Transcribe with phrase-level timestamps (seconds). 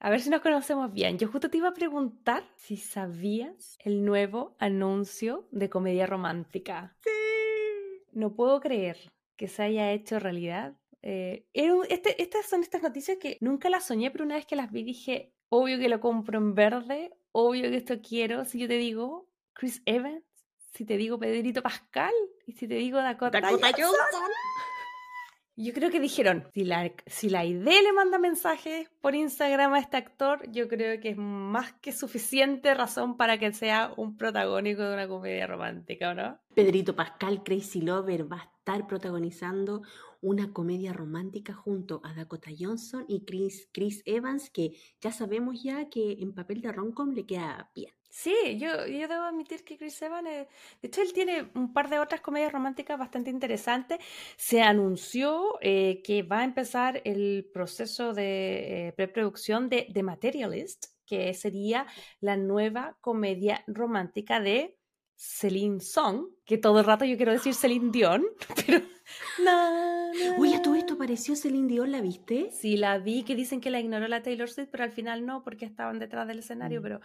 [0.00, 1.18] A ver si nos conocemos bien.
[1.18, 6.96] Yo justo te iba a preguntar si sabías el nuevo anuncio de comedia romántica.
[7.02, 7.10] Sí.
[8.12, 8.96] No puedo creer
[9.36, 10.76] que se haya hecho realidad.
[11.02, 14.70] Eh, este- estas son estas noticias que nunca las soñé, pero una vez que las
[14.70, 18.44] vi dije, obvio que lo compro en verde, obvio que esto quiero.
[18.44, 20.22] Si yo te digo Chris Evans,
[20.74, 22.14] si te digo Pedrito Pascal
[22.46, 23.86] y si te digo Dakota, Dakota Johnson.
[24.12, 24.30] Johnson.
[25.60, 29.80] Yo creo que dijeron, si la, si la ID le manda mensajes por Instagram a
[29.80, 34.84] este actor, yo creo que es más que suficiente razón para que sea un protagónico
[34.84, 36.38] de una comedia romántica, ¿o no?
[36.54, 39.82] Pedrito Pascal, Crazy Lover, va a estar protagonizando
[40.20, 45.88] una comedia romántica junto a Dakota Johnson y Chris, Chris Evans, que ya sabemos ya
[45.88, 47.97] que en papel de romcom le queda bien.
[48.20, 50.48] Sí, yo, yo debo admitir que Chris Evans, eh,
[50.82, 54.00] de hecho, él tiene un par de otras comedias románticas bastante interesantes.
[54.36, 60.86] Se anunció eh, que va a empezar el proceso de eh, preproducción de The Materialist,
[61.06, 61.86] que sería
[62.18, 64.76] la nueva comedia romántica de
[65.14, 68.24] Celine Song, que todo el rato yo quiero decir Celine Dion,
[68.66, 68.80] pero...
[69.44, 72.50] na, na, Oye, a todo esto apareció Celine Dion, ¿la viste?
[72.50, 75.44] Sí, la vi, que dicen que la ignoró la Taylor Swift, pero al final no,
[75.44, 76.82] porque estaban detrás del escenario, Mm.
[76.82, 77.00] pero,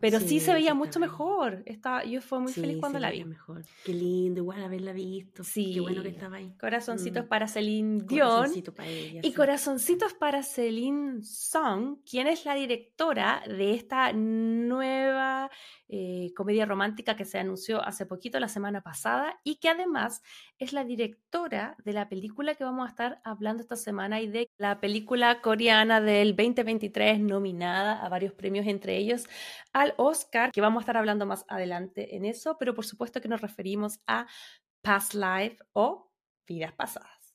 [0.00, 1.62] pero sí, Sí, se veía sí mucho mejor.
[1.66, 3.24] Estaba, yo fui muy feliz Sí, cuando la vi.
[3.24, 3.64] mejor.
[3.84, 5.42] Qué lindo, igual haberla visto.
[5.54, 6.14] Qué bueno que Sí.
[6.16, 6.52] estaba ahí.
[6.60, 7.28] Corazoncitos Mm.
[7.28, 9.20] para Celine Dion Corazoncito para ella.
[9.22, 9.32] y sí.
[9.34, 15.50] corazoncitos para Celine Song, quien es la directora de esta nueva
[15.88, 20.22] eh, comedia romántica que se anunció hace poquito, la semana pasada, y que además
[20.58, 24.50] es la directora de la película que vamos a estar hablando esta semana y de
[24.58, 29.26] la película coreana del 2023 nominada a varios premios, entre ellos
[29.72, 33.28] al Oscar, que vamos a estar hablando más adelante en eso, pero por supuesto que
[33.28, 34.26] nos referimos a
[34.82, 36.10] Past Life o
[36.46, 37.34] Vidas Pasadas.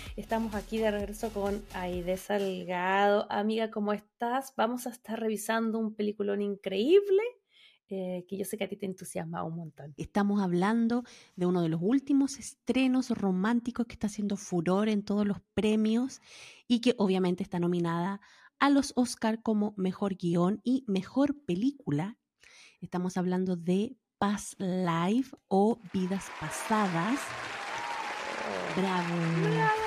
[0.17, 3.31] Estamos aquí de regreso con Aide Salgado.
[3.31, 4.53] Amiga, ¿cómo estás?
[4.57, 7.21] Vamos a estar revisando un peliculón increíble
[7.87, 9.93] eh, que yo sé que a ti te entusiasma un montón.
[9.95, 11.03] Estamos hablando
[11.35, 16.21] de uno de los últimos estrenos románticos que está haciendo furor en todos los premios
[16.67, 18.19] y que obviamente está nominada
[18.59, 22.17] a los Oscar como mejor guion y mejor película.
[22.81, 27.19] Estamos hablando de Past Life o Vidas Pasadas.
[28.75, 29.15] Bravo.
[29.53, 29.80] ¡Bravo!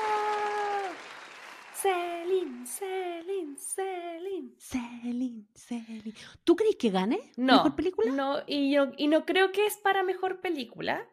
[2.35, 4.55] Celine, Celine, Celine.
[4.59, 6.15] Celine, Celine.
[6.45, 8.13] ¿Tú crees que gane No, mejor película?
[8.13, 11.07] no y, yo, y no creo que es para mejor película.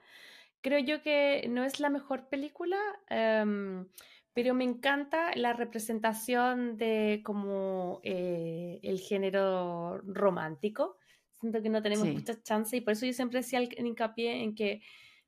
[0.62, 2.78] Creo yo que no es la mejor película,
[3.10, 3.88] em,
[4.34, 10.98] pero me encanta la representación de como eh, el género romántico.
[11.40, 12.14] Siento que no tenemos Sí.
[12.14, 14.82] mucha chance y por eso yo siempre hacía hincapié en que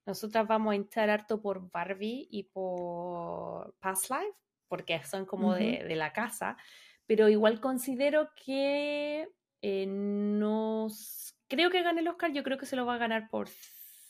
[0.06, 4.38] nosotras vamos a hinchar harto por Barbie y por Past Life,
[4.74, 5.88] porque son como de, Ujú.
[5.90, 6.58] de la casa,
[7.06, 9.30] pero igual considero que
[9.62, 10.88] eh, no
[11.48, 13.50] creo que gane el Oscar, yo creo que se lo va a ganar por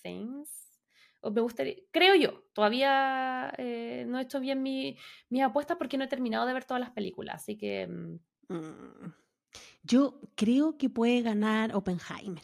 [0.04, 0.80] Things.
[1.20, 4.98] O me gustaría, creo yo, todavía eh, no he hecho bien mi,
[5.28, 9.12] mis apuestas porque no he terminado de ver todas las películas, así que mm, Mm.
[9.84, 12.44] Yo creo que puede ganar Oppenheimer.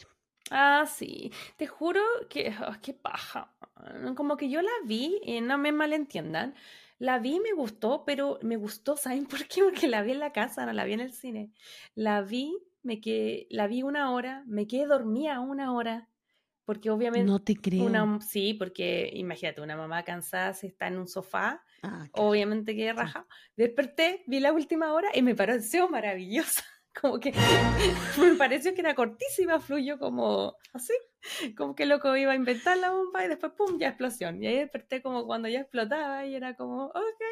[0.50, 1.32] Ah, sí.
[1.56, 3.54] Te juro que, ah, qué paja.
[4.16, 6.54] Como que yo la vi, y no me malentiendan,
[7.00, 9.62] la vi me gustó, pero me gustó, ¿saben por qué?
[9.64, 11.50] Porque la vi en la casa, no la vi en el cine.
[11.96, 16.08] La vi, me quedé, la vi una hora, me quedé dormida una hora,
[16.64, 17.84] porque obviamente, No te creo.
[17.84, 22.28] una, sí, porque imagínate, una mamá cansada se está en un sofá, Ah, claro.
[22.28, 23.26] obviamente quedé raja.
[23.56, 26.62] Desperté, vi la última hora y me pareció maravillosa.
[26.94, 27.32] Como que
[28.18, 30.92] me pareció que era cortísima, fluyó como así,
[31.56, 34.42] como que loco iba a inventar la bomba y después pum, ya explosión.
[34.42, 37.22] Y ahí desperté como cuando ya explotaba y era como, ok.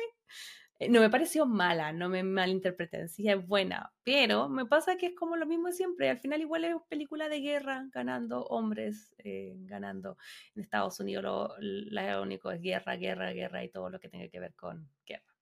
[0.80, 5.06] Eh, No me pareció mala, no me malinterpreten, sí es buena, pero me pasa que
[5.06, 9.54] es como lo mismo siempre, al final igual es película de guerra, ganando hombres, eh,
[9.60, 10.16] ganando
[10.54, 14.28] en Estados Unidos, lo, lo único es guerra, guerra, guerra y todo lo que tenga
[14.28, 15.34] que ver con guerra.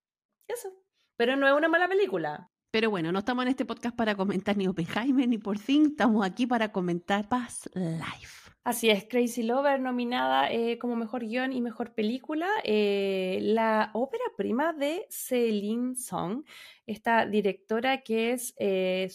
[0.48, 0.70] Eso,
[1.16, 2.50] pero no es una mala película.
[2.76, 6.26] Pero bueno, no estamos en este podcast para comentar ni Oppenheimer ni por fin, estamos
[6.26, 8.50] aquí para comentar Past Life.
[8.64, 12.46] Así es, Crazy Lover nominada eh, como mejor guion y mejor película.
[12.64, 16.44] eh, la ópera prima de Celine Song.
[16.86, 19.10] Esta directora que es eh,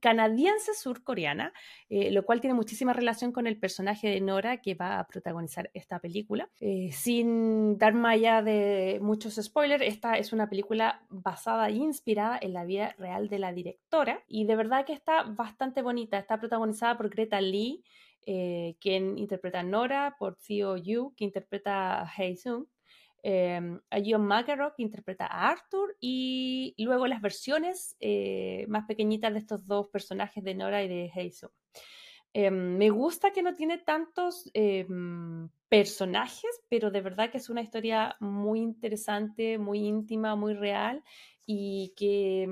[0.00, 1.52] canadiense surcoreana,
[1.88, 5.70] eh, lo cual tiene muchísima relación con el personaje de Nora que va a protagonizar
[5.74, 6.48] esta película.
[6.60, 12.38] Eh, sin dar más allá de muchos spoilers, esta es una película basada e inspirada
[12.40, 16.18] en la vida real de la directora y de verdad que está bastante bonita.
[16.18, 17.82] Está protagonizada por Greta Lee.
[18.80, 22.64] quien interpreta a Nora, por Theo Yu, que interpreta a Hae-sung,
[23.26, 29.32] Em, a John McEnroe, que interpreta a Arthur, y luego las versiones eh, más pequeñitas
[29.32, 31.48] de estos dos personajes de Nora y de Hazel.
[32.34, 37.62] Em, me gusta que no tiene tantos em, personajes, pero de verdad que es una
[37.62, 41.02] historia muy interesante, muy íntima, muy real
[41.46, 42.46] y que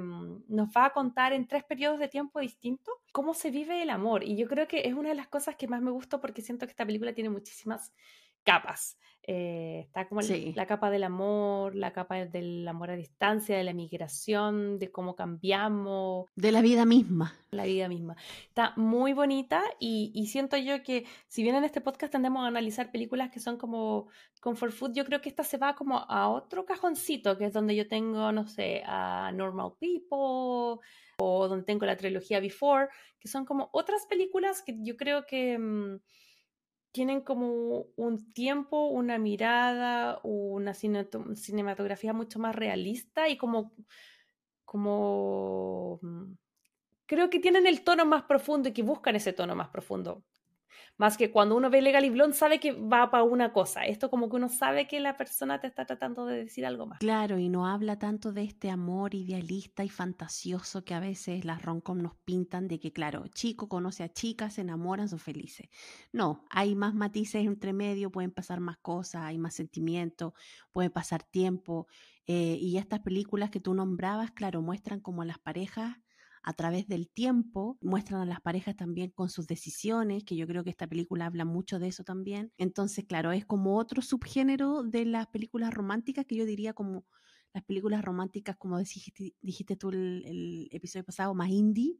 [0.49, 4.25] nos va a contar en tres periodos de tiempo distintos cómo se vive el amor.
[4.25, 6.67] Y yo creo que es una de las cosas que más me gustó porque siento
[6.67, 7.93] que esta película tiene muchísimas
[8.45, 8.97] capas.
[9.25, 13.73] Eh, está como la capa del amor, la capa del amor a distancia, de la
[13.73, 16.27] migración, de cómo cambiamos.
[16.35, 17.33] De la vida misma.
[17.53, 18.17] La vida misma.
[18.49, 22.91] Está muy bonita y, siento yo que si bien en este podcast tendemos a analizar
[22.91, 24.09] películas que son como
[24.41, 27.77] comfort food, yo creo que esta se va como a otro cajoncito, que es donde
[27.77, 30.85] yo tengo, no sé, a Normal People
[31.19, 32.89] o donde tengo la trilogía Before,
[33.21, 35.59] que son como otras películas que yo creo que...
[35.59, 36.01] Mm,
[36.93, 43.73] tienen como un tiempo, una mirada, una cinematografía mucho más realista y como,
[44.65, 46.35] como mm,
[47.07, 50.23] creo que tienen el tono más profundo y que buscan ese tono más profundo.
[51.03, 53.85] Más que cuando uno ve Legal y Blonde sabe que va para una cosa.
[53.85, 57.01] Esto como que uno sabe que la persona te está tratando de decir algo más.
[57.01, 61.61] Claro, y no habla tanto de este amor idealista y fantasioso que a veces las
[61.61, 65.71] roncom nos pintan de que, claro, chico conoce a chicas, se enamoran, son felices.
[66.13, 70.35] No, hay más matices entre medio, pueden pasar más cosas, hay más sentimiento,
[70.71, 71.89] puede pasar tiempo.
[72.29, 75.97] Eh, y estas películas que tú nombrabas, claro, muestran como las parejas
[76.43, 80.65] a través del tiempo, muestran a las parejas también con sus decisiones, que yo creo
[80.65, 82.53] que esta película habla mucho de eso también.
[82.59, 87.05] Entonces, claro, es como otro subgénero de las películas románticas que yo diría como
[87.55, 91.99] las películas románticas, como dijiste, tú el, el, episodio pasado, más indie,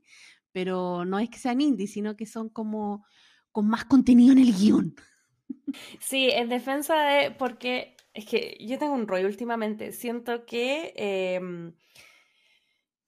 [0.51, 3.05] pero no es que sean indie, sino que son como
[3.53, 4.95] con más contenido en el guion.
[6.01, 10.93] Sí, en defensa de, porque es que yo tengo un rollo últimamente, siento que...
[10.97, 11.75] Em,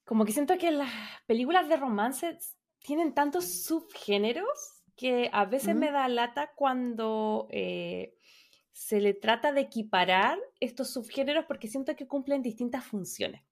[0.05, 0.91] como que siento que las
[1.27, 2.39] películas de romance
[2.81, 8.15] tienen tantos subgéneros que a veces me da lata cuando eh,
[8.73, 13.43] se le trata de equiparar estos subgéneros porque siento que cumplen distintas funciones.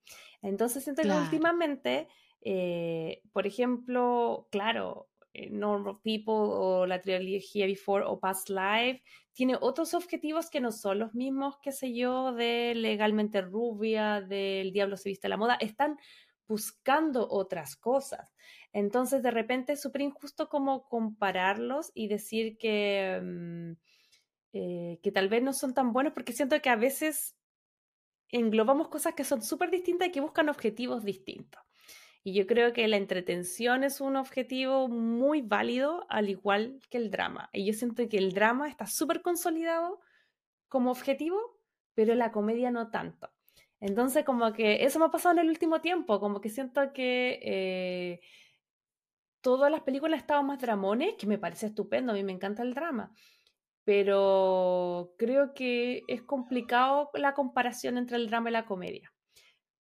[0.43, 2.09] Entonces siento que últimamente,
[2.43, 9.03] eh, por ejemplo, claro, eh, Normal People o la trilogía Before o Past Life
[9.33, 14.73] tiene otros objetivos que no son los mismos, qué sé yo, de Legalmente Rubia, del
[14.73, 15.57] Diablo se viste a la moda.
[15.61, 15.99] Están
[16.49, 18.29] buscando otras cosas.
[18.73, 23.73] Entonces, de repente es súper injusto como compararlos y decir que, mm,
[24.55, 27.37] eh, que tal vez no son tan buenos, porque siento que a veces
[28.29, 31.63] englobamos cosas que son súper distintas y que buscan objetivos distintos.
[32.25, 37.11] Y yo creo que la entretención es un objetivo muy válido, al igual que el
[37.11, 37.51] drama.
[37.53, 40.01] Y yo siento que el drama está súper consolidado
[40.69, 41.39] como objetivo,
[41.95, 43.31] pero la comedia no tanto.
[43.83, 47.41] Entonces, como que eso me ha pasado en el último tiempo, como que siento que
[47.43, 48.21] eh,
[49.41, 52.75] todas las películas estaban más dramones, que me parece estupendo, a mí me encanta el
[52.75, 53.13] drama,
[53.83, 59.13] pero creo que es complicado la comparación entre el drama y la comedia.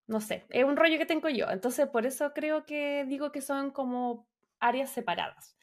[0.06, 3.42] No sé, es un rollo que tengo yo, entonces por eso creo que digo que
[3.42, 4.26] son como
[4.60, 5.58] áreas separadas.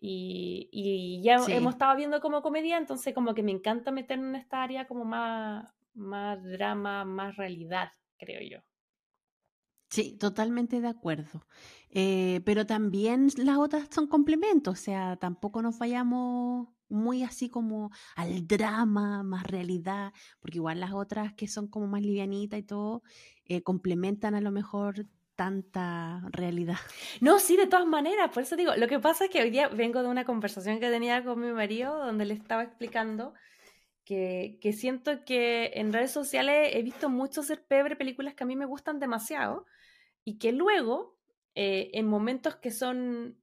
[0.00, 4.62] Y, ya hemos estado viendo como comedia, entonces como que me encanta meterme en esta
[4.62, 8.64] área como más, más drama, más realidad, creo yo.
[9.90, 11.46] Sí, totalmente de acuerdo.
[11.90, 17.90] Eh, pero también las otras son complementos, o sea, tampoco nos vayamos muy así como
[18.16, 23.02] al drama, más realidad, porque igual las otras que son como más livianitas y todo,
[23.44, 26.76] eh, complementan a lo mejor tanta realidad.
[27.20, 29.68] No, sí, de todas maneras, por eso digo, lo que pasa es que hoy día
[29.68, 33.34] vengo de una conversación que tenía con mi marido donde le estaba explicando
[34.04, 38.56] que, siento que en redes sociales he visto mucho ser pebre películas que a mí
[38.56, 39.66] me gustan demasiado
[40.24, 41.16] y que luego,
[41.54, 43.38] eh, en momentos que son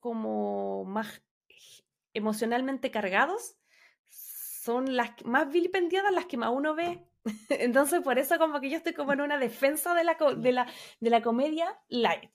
[0.00, 1.22] como más
[2.14, 3.56] emocionalmente cargados,
[4.08, 7.04] son las más vilipendiadas las que más uno ve.
[7.48, 10.66] Entonces, por eso como que yo estoy como en una defensa de la, de la,
[11.00, 12.30] de la comedia light.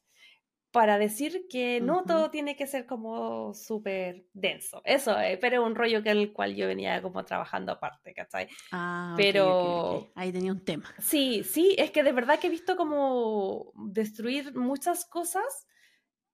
[0.73, 4.81] Para decir que no todo tiene que ser como súper denso.
[4.83, 8.47] Eso, eh, pero es un rollo que el cual yo venía como trabajando aparte, ¿cachai?
[8.71, 10.11] Ah, ok, ok, Pero- ok.
[10.15, 10.91] Ahí tenía un tema.
[10.97, 15.67] Sí, sí, es que de verdad que he visto como destruir muchas cosas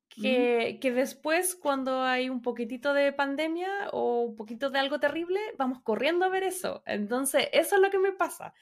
[0.07, 5.39] que, que después cuando hay un poquitito de pandemia o un poquito de algo terrible,
[5.57, 6.81] vamos corriendo a ver eso.
[6.85, 8.53] Entonces, eso es lo que me pasa.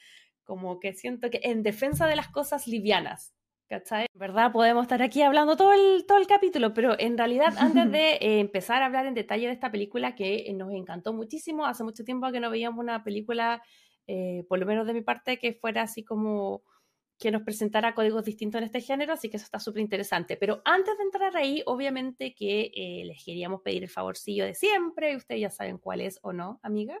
[0.42, 3.32] Como que siento que en defensa de las cosas livianas.
[3.68, 4.06] ¿Cachai?
[4.14, 4.50] ¿Verdad?
[4.50, 8.40] Podemos estar aquí hablando todo el, todo el capítulo, pero en realidad antes de eh,
[8.40, 12.02] empezar a hablar en detalle de esta película que eh, nos encantó muchísimo, hace mucho
[12.02, 13.62] tiempo que no veíamos una película,
[14.06, 16.62] eh, por lo menos de mi parte, que fuera así como
[17.18, 20.36] que nos presentara códigos distintos en este género, así que eso está súper interesante.
[20.36, 25.12] Pero antes de entrar ahí, obviamente que eh, les queríamos pedir el favorcillo de siempre,
[25.12, 26.98] y ustedes ya saben cuál es o no, amiga.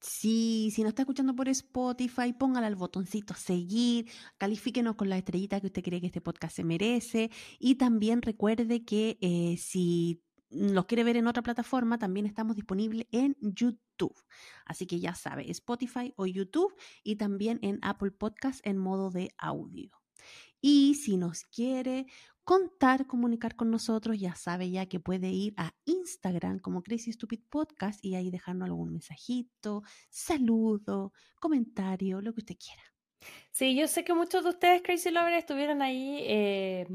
[0.00, 5.60] Sí, si nos está escuchando por Spotify, póngale al botoncito seguir, califíquenos con la estrellita
[5.60, 10.86] que usted cree que este podcast se merece y también recuerde que eh, si los
[10.86, 14.14] quiere ver en otra plataforma, también estamos disponibles en YouTube.
[14.64, 19.34] Así que ya sabe, Spotify o YouTube y también en Apple Podcast en modo de
[19.38, 19.90] audio.
[20.60, 22.06] Y si nos quiere
[22.46, 27.40] contar, comunicar con nosotros, ya sabe ya que puede ir a Instagram como Crazy Stupid
[27.50, 32.82] Podcast y ahí dejarnos algún mensajito, saludo, comentario, lo que usted quiera.
[33.50, 36.86] Sí, yo sé que muchos de ustedes, Crazy Lovers, estuvieron ahí eh,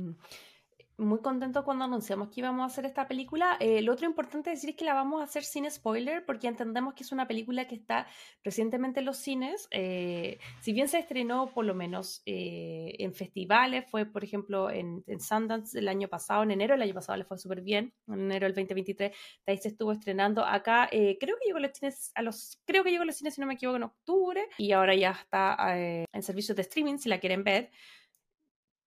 [1.02, 3.58] muy contentos cuando anunciamos que íbamos a hacer esta película.
[3.60, 6.94] Eh, lo otro importante decir es que la vamos a hacer sin spoiler porque entendemos
[6.94, 8.08] que es una película que está
[8.44, 9.68] recientemente en los cines.
[9.72, 15.04] Eh, si bien se estrenó por lo menos eh, en festivales, fue por ejemplo en,
[15.08, 18.22] en, Sundance el año pasado, en enero, el año pasado le fue súper bien, en
[18.22, 19.12] enero del 2023,
[19.48, 22.84] ahí se estuvo estrenando acá, eh, creo que llegó a los cines, a los, creo
[22.84, 25.58] que llegó a los cines si no me equivoco en octubre y ahora ya está
[25.78, 27.72] eh, en servicios de streaming si la quieren ver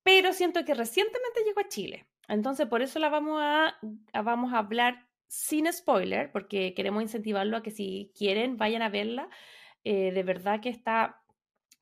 [0.04, 2.06] pero siento que recientemente llegó a Chile.
[2.28, 3.76] Entonces, por eso la vamos a,
[4.22, 9.28] vamos a hablar sin spoiler, porque queremos incentivarlo a que si quieren, vayan a verla.
[9.82, 11.24] Eh, de verdad que está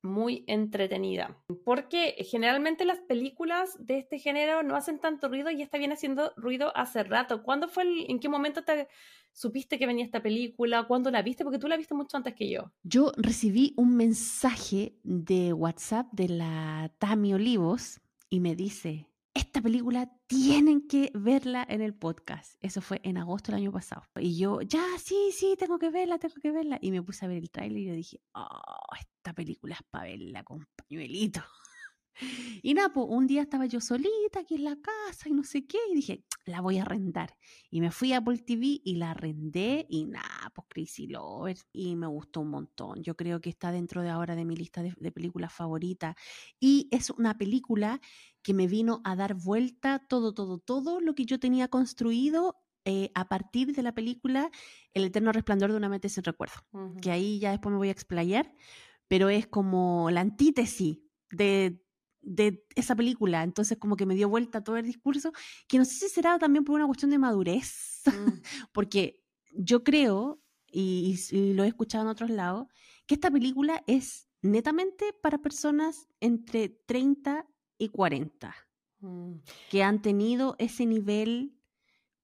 [0.01, 1.37] muy entretenida.
[1.63, 6.33] Porque generalmente las películas de este género no hacen tanto ruido y está bien haciendo
[6.35, 7.41] ruido hace rato.
[7.41, 8.89] ¿Cuándo fue en qué momento te
[9.31, 10.83] supiste que venía esta película?
[10.83, 11.43] ¿Cuándo la viste?
[11.43, 12.71] Porque tú la viste mucho antes que yo.
[12.83, 18.01] Yo recibí un mensaje de WhatsApp de la Tami Olivos
[18.33, 22.55] y me dice, esta película tienen que verla en el podcast.
[22.61, 24.01] Eso fue en agosto del año pasado.
[24.15, 26.79] Y yo, ya, sí, sí, tengo que verla, tengo que verla.
[26.81, 30.05] Y me puse a ver el tráiler y yo dije, oh, esta película es para
[30.05, 31.41] verla con pañuelito.
[32.61, 35.65] Y nada, pues un día estaba yo solita aquí en la casa y no sé
[35.65, 37.35] qué, y dije, la voy a arrendar.
[37.69, 41.57] Y me fui a Apple TV y la arrendé y nada, pues Crazy Lover.
[41.71, 43.03] Y me gustó un montón.
[43.03, 46.15] Yo creo que está dentro de ahora de mi lista de, de películas favoritas.
[46.59, 47.99] Y es una película
[48.41, 53.11] que me vino a dar vuelta todo, todo, todo lo que yo tenía construido eh,
[53.15, 54.51] a partir de la película
[54.93, 56.55] El eterno resplandor de una mente sin recuerdo.
[56.73, 57.01] Uh -huh.
[57.01, 58.53] Que ahí ya después me voy a explayar,
[59.07, 60.99] pero es como la antítesis
[61.31, 61.82] de
[62.23, 65.31] de esa película, entonces como que me dio vuelta todo el discurso,
[65.67, 68.11] que no sé si será también por una cuestión de madurez, mm.
[68.73, 72.67] porque yo creo, y, y, lo he escuchado en otros lados,
[73.05, 78.55] que esta película es netamente para personas entre 30 y 40,
[79.01, 79.33] mm.
[79.69, 81.57] que han tenido ese nivel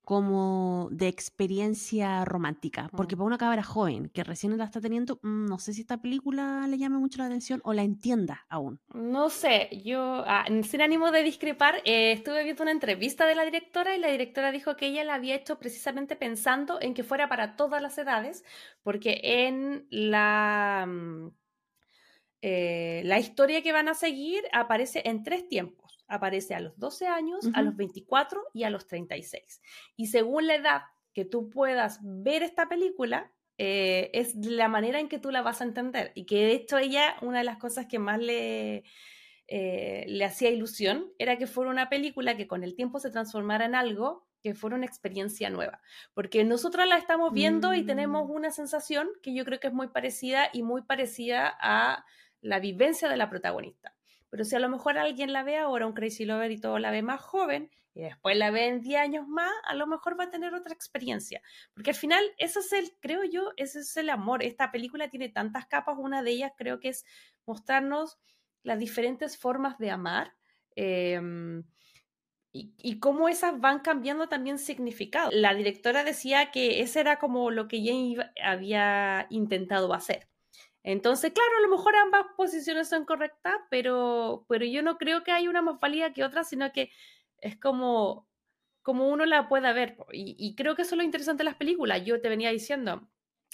[0.10, 5.46] como de experiencia romántica, porque para una cabra joven que recién la está teniendo, mmm,
[5.46, 8.80] no sé si esta película le llame mucho la atención o la entienda aún.
[8.96, 13.46] No sé, yo, ah, sin ánimo de discrepar, eh, estuve viendo una entrevista de la
[13.46, 17.30] directora y la directora dijo que ella la había hecho precisamente pensando en que fuera
[17.30, 18.44] para todas las edades,
[18.82, 20.88] porque en la,
[22.42, 27.08] eh, la historia que van a seguir aparece en tres tiempos aparece a los 12
[27.08, 27.58] años, uh -huh.
[27.58, 29.62] a los 24 y a los 36.
[29.96, 30.82] Y según la edad
[31.13, 35.62] que tú puedas ver esta película, eh, es la manera en que tú la vas
[35.62, 36.12] a entender.
[36.16, 38.84] Y que de hecho ella, una de las cosas que más le,
[39.48, 43.66] eh, le hacía ilusión era que fuera una película que con el tiempo se transformara
[43.66, 45.82] en algo que fuera una experiencia nueva.
[46.13, 47.75] Porque nosotros la estamos viendo mm.
[47.75, 52.06] y tenemos una sensación que yo creo que es muy parecida y muy parecida a
[52.42, 53.94] la vivencia de la protagonista.
[54.30, 56.92] Pero si a lo mejor alguien la ve ahora, un Crazy Lover y todo la
[56.92, 60.26] ve más joven, y después la ve en 10 años más, a lo mejor va
[60.26, 61.42] a tener otra experiencia.
[61.74, 64.44] Porque al final, eso es el, creo yo, ese es el amor.
[64.44, 67.06] Esta película tiene tantas capas, una de ellas creo que es
[67.46, 68.20] mostrarnos
[68.64, 70.36] las diferentes formas de amar.
[70.76, 71.20] Eh,
[72.52, 75.30] y, cómo esas van cambiando también significado.
[75.32, 80.28] La directora decía que ese era como lo que ella había intentado hacer.
[80.84, 85.32] Entonces, claro, a lo mejor ambas posiciones son correctas, pero, pero yo no creo que
[85.32, 86.92] haya una más válida que otra, sino que
[87.38, 88.28] es como,
[88.82, 89.98] como uno la pueda ver.
[90.12, 92.04] Y, y creo que eso es lo interesante de las películas.
[92.06, 93.10] Yo te venía diciendo,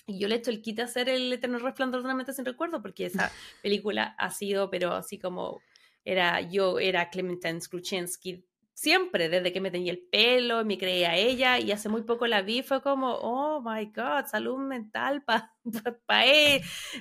[0.08, 2.34] y yo le he hecho el kit a hacer el Eterno Resplandor de una mente
[2.34, 5.62] sin recuerdo, porque esa película ha sido, pero así como
[6.04, 11.60] era yo, era Clementine Skruczynski siempre, desde que me tenía el pelo, me creía ella,
[11.60, 15.54] y hace muy poco la vi, fue como, oh my god, salud mental para
[15.84, 16.22] pa, pa,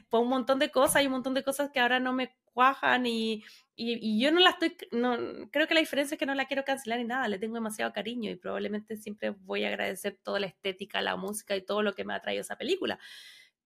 [0.08, 3.06] pa, un montón de cosas, hay un montón de cosas que ahora no me cuajan
[3.06, 3.42] y,
[3.74, 5.18] y, y, yo no la estoy, no,
[5.50, 7.92] creo que la diferencia es que no la quiero cancelar ni nada, le tengo demasiado
[7.92, 11.94] cariño y probablemente siempre voy a agradecer toda la estética, la música y todo lo
[11.96, 13.00] que me ha traído esa película.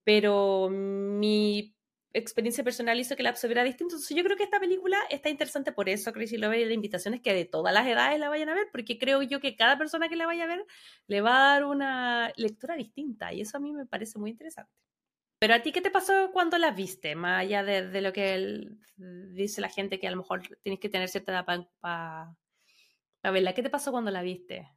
[0.05, 1.78] Pero mi
[2.13, 3.97] experiencia personal hizo que la absorbiera distinto.
[4.09, 7.21] Yo creo que esta película está interesante por eso, Crazy Lover, y la invitación es
[7.21, 10.09] que de todas las edades la vayan a ver, porque creo yo que cada persona
[10.09, 10.65] que la vaya a ver
[11.07, 14.73] le va a dar una lectura distinta y eso a mí me parece muy interesante.
[15.39, 17.15] Pero a ti, ¿qué te pasó cuando la viste?
[17.15, 21.09] Más allá de, lo que dice la gente que a lo mejor tienes que tener
[21.09, 22.37] cierta edad para pa,
[23.21, 23.55] pa verla.
[23.55, 24.69] ¿Qué te pasó cuando la viste?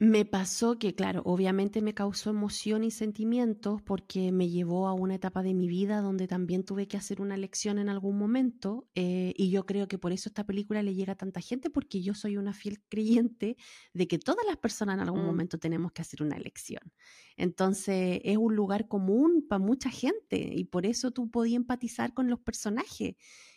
[0.00, 5.16] Me pasó que, claro, obviamente me causó emoción y sentimientos porque me llevó a una
[5.16, 9.34] etapa de mi vida donde también tuve que hacer una elección en algún momento eh,
[9.36, 12.14] y yo creo que por eso esta película le llega a tanta gente porque yo
[12.14, 13.56] soy una fiel creyente
[13.92, 15.26] de que todas las personas en algún mm.
[15.26, 16.92] momento tenemos que hacer una elección.
[17.36, 22.30] Entonces es un lugar común para mucha gente y por eso tú podías empatizar con
[22.30, 23.16] los personajes.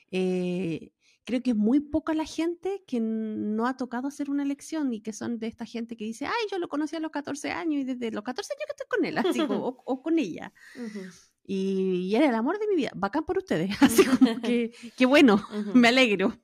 [0.09, 0.91] Eh,
[1.23, 5.01] creo que es muy poca la gente que no ha tocado hacer una elección y
[5.01, 7.81] que son de esta gente que dice, ay, yo lo conocí a los 14 años
[7.81, 10.51] y desde los 14 años que estoy con él, así, o, o, con ella.
[10.75, 11.31] Uh -huh.
[11.43, 15.05] y, y, era el amor de mi vida, bacán por ustedes, así como que, que
[15.05, 15.73] bueno, uh -huh.
[15.73, 16.37] me alegro.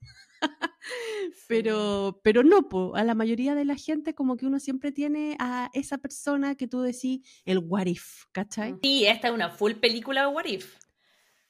[1.48, 5.36] pero, pero no, po, a la mayoría de la gente como que uno siempre tiene
[5.40, 8.76] a esa persona que tú decís el what if, ¿cachai?
[8.84, 10.76] Sí, esta es una full película de what if.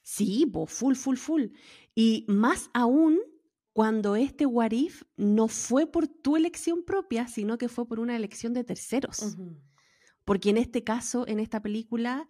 [0.01, 1.47] Sí, po, full, full, full.
[1.99, 3.19] Y más aún
[3.73, 8.15] cuando este what if no fue por tu elección propia, sino que fue por una
[8.15, 9.19] elección de terceros.
[9.23, 9.57] Uh -huh.
[10.23, 12.27] Porque en este caso, en esta película,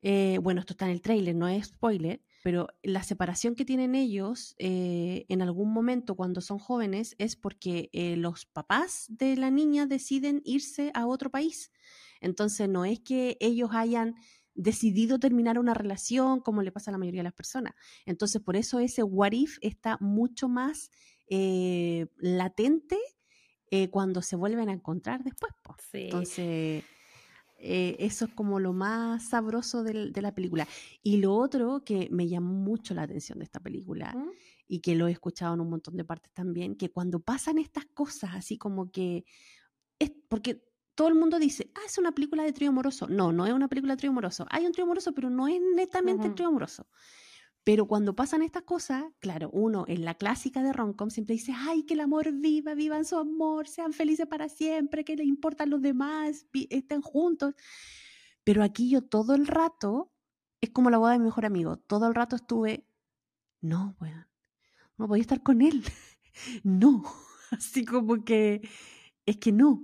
[0.00, 3.94] eh, bueno, esto está en el trailer, no es spoiler, pero la separación que tienen
[3.94, 9.50] ellos eh, en algún momento cuando son jóvenes es porque eh, los papás de la
[9.50, 11.70] niña deciden irse a otro país.
[12.22, 14.14] Entonces no es que ellos hayan
[14.60, 17.74] decidido terminar una relación como le pasa a la mayoría de las personas.
[18.04, 20.90] Entonces, por eso ese what if está mucho más
[21.28, 22.98] eh, latente
[23.70, 25.52] eh, cuando se vuelven a encontrar después.
[25.90, 26.02] Sí.
[26.04, 26.84] Entonces,
[27.56, 30.68] eh, eso es como lo más sabroso de, de, la película.
[31.02, 34.30] Y lo otro que me llamó mucho la atención de esta película ¿Mm?
[34.68, 37.86] y que lo he escuchado en un montón de partes también, que cuando pasan estas
[37.86, 39.24] cosas así como que...
[39.98, 40.69] Es porque
[41.00, 43.08] todo el mundo dice, ah, es una película de trío amoroso.
[43.08, 44.46] No, no es una película de trío amoroso.
[44.50, 46.34] Hay un trío amoroso, pero no es netamente uh -huh.
[46.34, 46.86] trío amoroso.
[47.64, 51.84] Pero cuando pasan estas cosas, claro, uno en la clásica de Roncom siempre dice, ay,
[51.84, 55.80] que el amor viva, vivan su amor, sean felices para siempre, que le importan los
[55.80, 57.54] demás, estén juntos.
[58.44, 60.12] Pero aquí yo todo el rato,
[60.60, 62.86] es como la boda de mi mejor amigo, todo el rato estuve,
[63.62, 64.26] no, bueno,
[64.98, 65.82] no voy a estar con él.
[66.62, 67.04] no,
[67.52, 68.68] así como que,
[69.24, 69.82] es que no.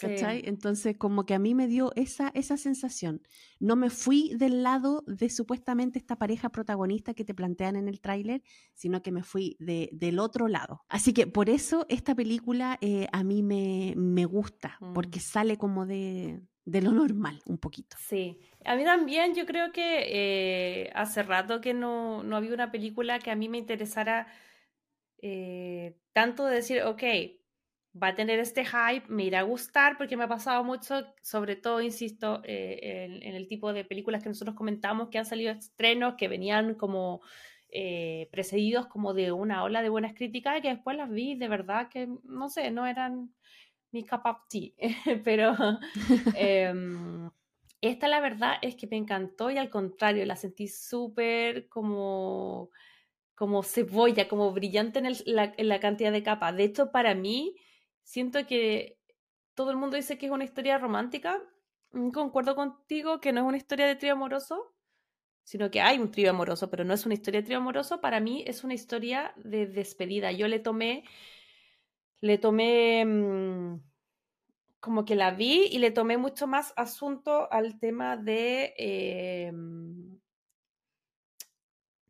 [0.00, 0.40] ¿Cachai?
[0.40, 0.44] Sí.
[0.46, 3.22] Entonces, como que a mí me dio esa, esa sensación.
[3.58, 8.00] No me fui del lado de supuestamente esta pareja protagonista que te plantean en el
[8.00, 8.42] tráiler,
[8.74, 10.82] sino que me fui de, del otro lado.
[10.88, 14.92] Así que por eso esta película eh, a mí me, me gusta, mm.
[14.94, 17.96] porque sale como de, de lo normal un poquito.
[17.98, 22.70] Sí, a mí también yo creo que eh, hace rato que no, no, había una
[22.70, 24.26] película que a mí me interesara
[25.22, 27.02] eh, tanto de decir, ok,
[27.92, 31.56] va a tener este hype, me irá a gustar porque me ha pasado mucho, sobre
[31.56, 35.52] todo, insisto, eh, en, en, el tipo de películas que nosotros comentamos que han salido
[35.52, 37.20] estrenos que venían como
[37.72, 41.48] eh, precedidos como de una ola de buenas críticas y que después las vi de
[41.48, 43.32] verdad que, no sé, no eran
[43.92, 44.72] mi cup of tea,
[45.24, 45.54] pero
[46.36, 46.72] eh,
[47.80, 52.70] esta la verdad es que me encantó y al contrario, la sentí súper como
[53.34, 56.54] como cebolla, como brillante en, el, la, en la cantidad de capas.
[56.54, 57.56] De hecho, para mí,
[58.10, 58.98] siento que
[59.54, 61.40] todo el mundo dice que es una historia romántica.
[61.92, 64.74] Mm, concuerdo contigo que no es una historia de trío amoroso,
[65.44, 68.00] sino que hay un trío amoroso, pero no es una historia de trío amoroso.
[68.00, 70.32] Para mí es una historia de despedida.
[70.32, 71.04] Yo le tomé,
[72.20, 73.80] le tomé mmm,
[74.80, 79.52] como que la vi y le tomé mucho más asunto al tema de eh,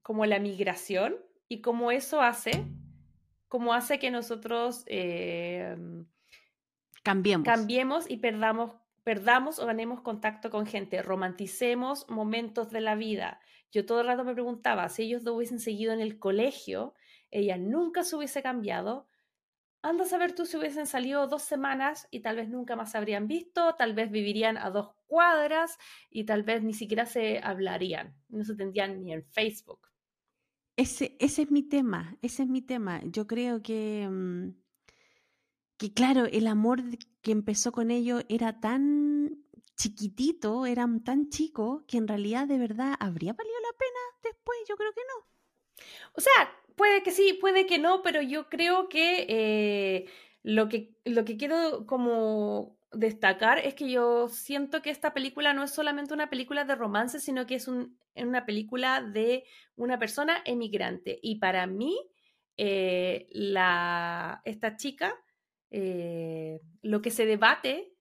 [0.00, 2.64] como la migración y cómo eso hace
[3.50, 5.76] como hace que nosotros eh,
[7.02, 7.44] cambiemos.
[7.44, 13.40] cambiemos y perdamos, perdamos o ganemos contacto con gente, romanticemos momentos de la vida.
[13.72, 16.94] Yo todo el rato me preguntaba, si ellos dos hubiesen seguido en el colegio,
[17.32, 19.08] ella nunca se hubiese cambiado,
[19.82, 22.98] anda a saber tú si hubiesen salido dos semanas y tal vez nunca más se
[22.98, 25.76] habrían visto, tal vez vivirían a dos cuadras
[26.08, 29.89] y tal vez ni siquiera se hablarían, no se tendrían ni en Facebook.
[30.76, 33.00] Ese, es mi tema, ese es mi tema.
[33.04, 34.50] Yo creo que, mm,
[35.76, 36.83] que, claro, el amor
[37.22, 39.44] que empezó con ellos era tan
[39.76, 44.76] chiquitito, eran tan chicos, que en realidad de verdad habría valido la pena después, yo
[44.76, 45.26] creo que no.
[46.14, 46.33] O sea,
[46.76, 50.11] puede que sí, puede que no, pero yo creo que, eh,
[50.42, 55.62] lo, que lo que quiero como destacar es que yo siento que esta película no
[55.64, 59.44] es solamente una película de romance, sino que es un, una película de
[59.76, 61.18] una persona emigrante.
[61.22, 61.96] Y para mí,
[62.56, 65.14] eh, la, esta chica,
[65.70, 67.94] eh, lo que se debate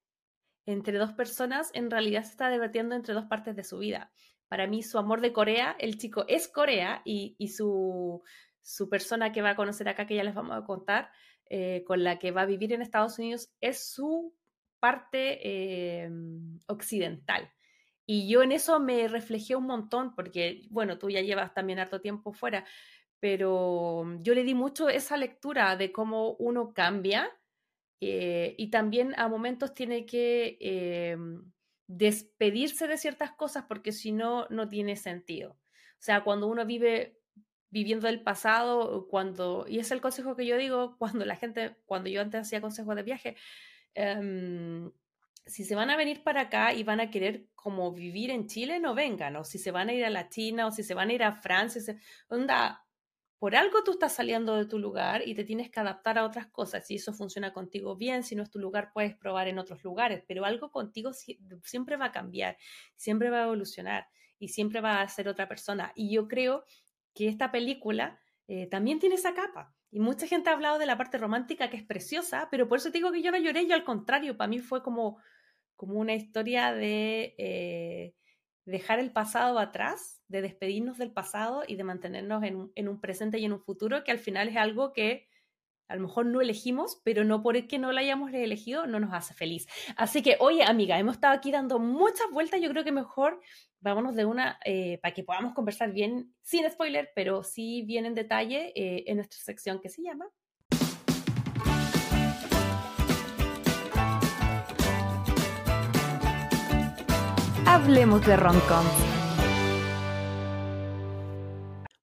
[0.65, 4.11] entre dos personas, en realidad se está debatiendo entre dos partes de su vida.
[4.47, 8.23] Para mí, su amor de Corea, el chico es Corea y, y su,
[8.61, 11.09] su persona que va a conocer acá, que ya les vamos a contar,
[11.49, 14.35] eh, con la que va a vivir en Estados Unidos, es su
[14.79, 16.07] parte
[16.67, 17.51] occidental.
[18.11, 22.01] Y yo en eso me reflejé un montón, porque, bueno, tú ya llevas también harto
[22.01, 22.65] tiempo fuera,
[23.19, 27.29] pero yo le di mucho esa lectura de cómo uno cambia
[28.01, 30.57] eh, y también a momentos tiene que
[31.85, 35.51] despedirse de ciertas cosas porque si no, no tiene sentido.
[35.51, 37.19] O sea, cuando uno vive
[37.69, 42.09] viviendo el pasado, cuando, y es el consejo que yo digo, cuando la gente, cuando
[42.09, 43.35] yo antes hacía consejos de viaje,
[43.93, 44.91] em,
[45.49, 48.79] si se van a venir para acá y van a querer como vivir en Chile,
[48.79, 51.09] no vengan, o si se van a ir a la China, o si se van
[51.09, 51.81] a ir a Francia,
[52.29, 52.85] onda,
[53.39, 56.47] por algo tú estás saliendo de tu lugar y te tienes que adaptar a otras
[56.47, 56.85] cosas.
[56.85, 60.23] Si eso funciona contigo bien, si no es tu lugar, puedes probar en otros lugares,
[60.27, 61.11] pero algo contigo
[61.63, 62.57] siempre va a cambiar,
[62.95, 64.07] siempre va a evolucionar
[64.39, 65.93] y siempre va a ser otra persona.
[65.95, 66.65] Y yo creo
[67.15, 69.73] que esta película eh, también tiene esa capa.
[69.91, 72.91] Y mucha gente ha hablado de la parte romántica que es preciosa, pero por eso
[72.91, 75.17] te digo que yo no lloré, yo al contrario, para mí fue como,
[75.79, 78.13] como una historia de eh,
[78.65, 82.99] dejar el pasado atrás, de despedirnos del pasado y de mantenernos en un, en un
[82.99, 85.29] presente y en un futuro que al final es algo que
[85.87, 88.99] a lo mejor no elegimos, pero no por el que no lo hayamos elegido no
[88.99, 89.67] nos hace feliz.
[89.95, 93.39] Así que, oye, amiga, hemos estado aquí dando muchas vueltas, yo creo que mejor
[93.79, 98.15] vámonos de una eh, para que podamos conversar bien, sin spoiler, pero sí bien en
[98.15, 100.25] detalle eh, en nuestra sección que se llama.
[107.71, 108.83] Hablemos de Roncom.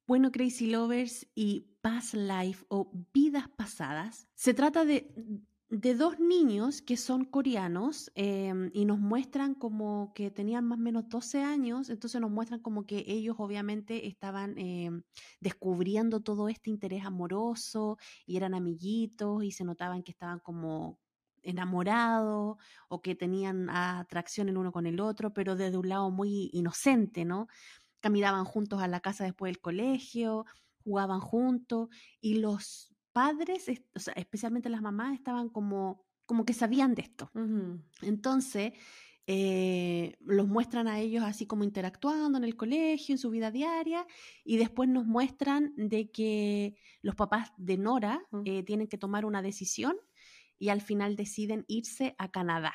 [0.07, 5.13] Bueno, Crazy Lovers y Past Life o Vidas Pasadas, se trata de
[5.69, 10.83] de dos niños que son coreanos em, y nos muestran como que tenían más o
[10.83, 15.03] menos 12 años, entonces nos muestran como que ellos obviamente estaban em,
[15.41, 21.01] descubriendo todo este interés amoroso y eran amiguitos y se notaban que estaban como
[21.47, 22.57] enamorados
[22.89, 27.25] o que tenían atracción el uno con el otro, pero desde un lado muy inocente,
[27.25, 27.49] ¿no?
[28.01, 30.45] Caminaban juntos a la casa después del colegio,
[30.85, 31.89] jugaban juntos
[32.21, 37.31] y los padres, o sea, especialmente las mamás, estaban como, como que sabían de esto.
[38.03, 38.75] Entonces,
[39.29, 44.07] eh, los muestran a ellos así como interactuando en el colegio, en su vida diaria,
[44.45, 49.43] y después nos muestran de que los papás de Nora eh, tienen que tomar una
[49.43, 49.97] decisión
[50.59, 52.75] y al final deciden irse a Canadá.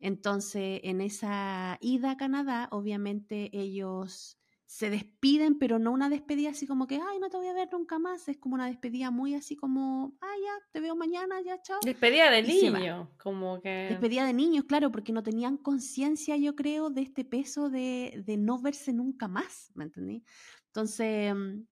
[0.00, 4.38] Entonces, en esa ida a Canadá, obviamente ellos
[4.68, 7.70] se despiden, pero no una despedida así como que, ay, no te voy a ver
[7.72, 8.28] nunca más.
[8.28, 11.78] Es como una despedida muy así como, ay, ya, te veo mañana, ya, chao.
[11.82, 13.86] Despedida de niños, como que.
[13.88, 18.36] Despedida de niños, claro, porque no tenían conciencia, yo creo, de este peso de, de,
[18.36, 20.22] no verse nunca más, ¿me entendí?
[20.66, 21.62] Entonces, mm,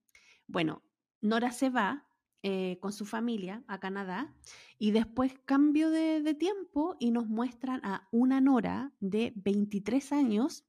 [0.46, 0.82] bueno,
[1.20, 2.05] Nora se va
[2.48, 4.32] eh, con su familia a Canadá
[4.78, 10.64] y después cambio de, de tiempo y nos muestran a una Nora de 23 años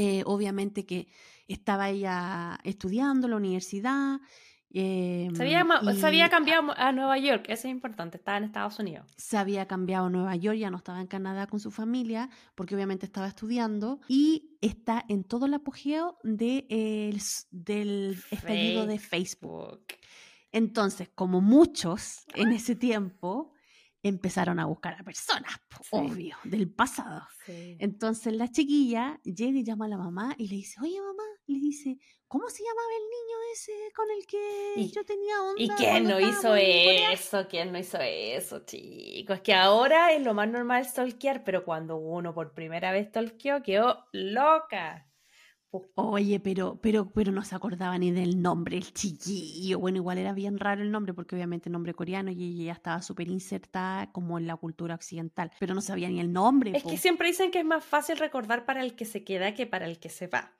[0.00, 1.08] eh, obviamente que
[1.48, 4.20] estaba ella estudiando en la universidad.
[4.72, 9.12] se, había, cambiado a Nueva York, eso es importante, estaba en Estados Unidos.
[9.16, 12.76] Se había cambiado a Nueva York, ya no estaba en Canadá con su familia, porque
[12.76, 16.66] obviamente estaba estudiando, y está en todo el apogeo de,
[17.50, 19.80] del estallido de Facebook.
[20.52, 23.52] Entonces, como muchos en ese tiempo,
[24.02, 25.52] empezaron a buscar a personas,
[25.90, 27.26] obvio, del pasado.
[27.46, 31.58] Entonces la chiquilla llega y llama a la mamá y le dice, oye mamá, le
[31.58, 35.62] dice, ¿cómo se llamaba el niño ese con el que yo tenía onda?
[35.62, 37.46] ¿Y quién no hizo eso?
[37.48, 39.36] ¿Quién no hizo eso, chicos?
[39.36, 43.62] Es que ahora es lo más normal stalkear, pero cuando uno por primera vez stalkeó,
[43.62, 45.06] quedó loca.
[45.70, 49.78] Oye, pero, pero, pero no se acordaba ni del nombre, el chiquillo.
[49.78, 53.02] Bueno, igual era bien raro el nombre, porque obviamente el nombre coreano y ella estaba
[53.02, 56.72] súper insertada como en la cultura occidental, pero no sabía ni el nombre.
[56.74, 59.66] Es que siempre dicen que es más fácil recordar para el que se queda que
[59.66, 60.54] para el que se va.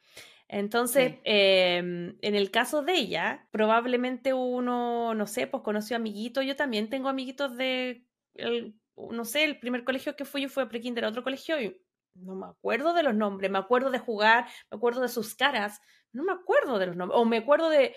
[0.49, 6.45] Entonces, em, en el caso de ella, probablemente uno, no sé, pues conoció amiguitos.
[6.45, 8.07] Yo también tengo amiguitos de,
[8.97, 11.81] no sé, el primer colegio que fui yo fue prekinder, otro colegio y
[12.21, 15.81] no me acuerdo de los nombres, me acuerdo de jugar, me acuerdo de sus caras,
[16.13, 17.95] no me acuerdo de los nombres, o me acuerdo de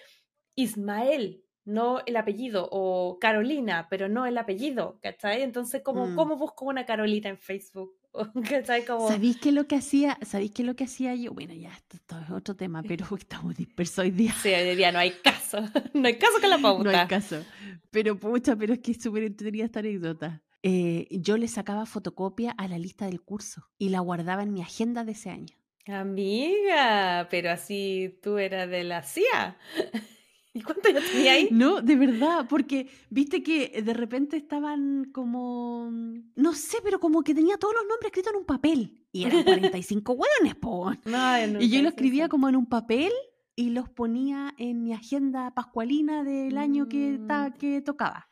[0.55, 5.43] Ismael, no el apellido, o Carolina, pero no el apellido, ¿cachai?
[5.43, 6.15] Entonces, ¿cómo, mm.
[6.15, 7.95] ¿cómo busco una Carolina en Facebook?
[8.65, 10.17] ¿Sabéis qué lo que hacía?
[10.23, 11.33] ¿Sabéis qué lo que hacía yo?
[11.33, 14.33] Bueno, ya esto, es otro tema, pero estamos dispersos hoy día.
[14.33, 15.59] Sí, hoy día no hay caso,
[15.93, 16.91] no hay caso con la pauta.
[16.91, 17.43] No hay caso,
[17.89, 20.41] pero pucha, pero es que es súper entretenida esta anécdota.
[20.63, 24.61] Eh, yo le sacaba fotocopia a la lista del curso y la guardaba en mi
[24.61, 25.55] agenda de ese año.
[25.87, 29.57] Amiga, pero así tú eras de la CIA.
[30.53, 31.47] ¿Y cuánto yo tenía ahí?
[31.49, 35.89] No, de verdad, porque viste que de repente estaban como,
[36.35, 39.05] no sé, pero como que tenía todos los nombres escritos en un papel.
[39.13, 40.91] Y eran 45 hueones, po.
[41.59, 43.11] y yo lo escribía como en un papel
[43.55, 47.53] y los ponía en mi agenda pascualina del año que, mm.
[47.57, 48.27] que tocaba.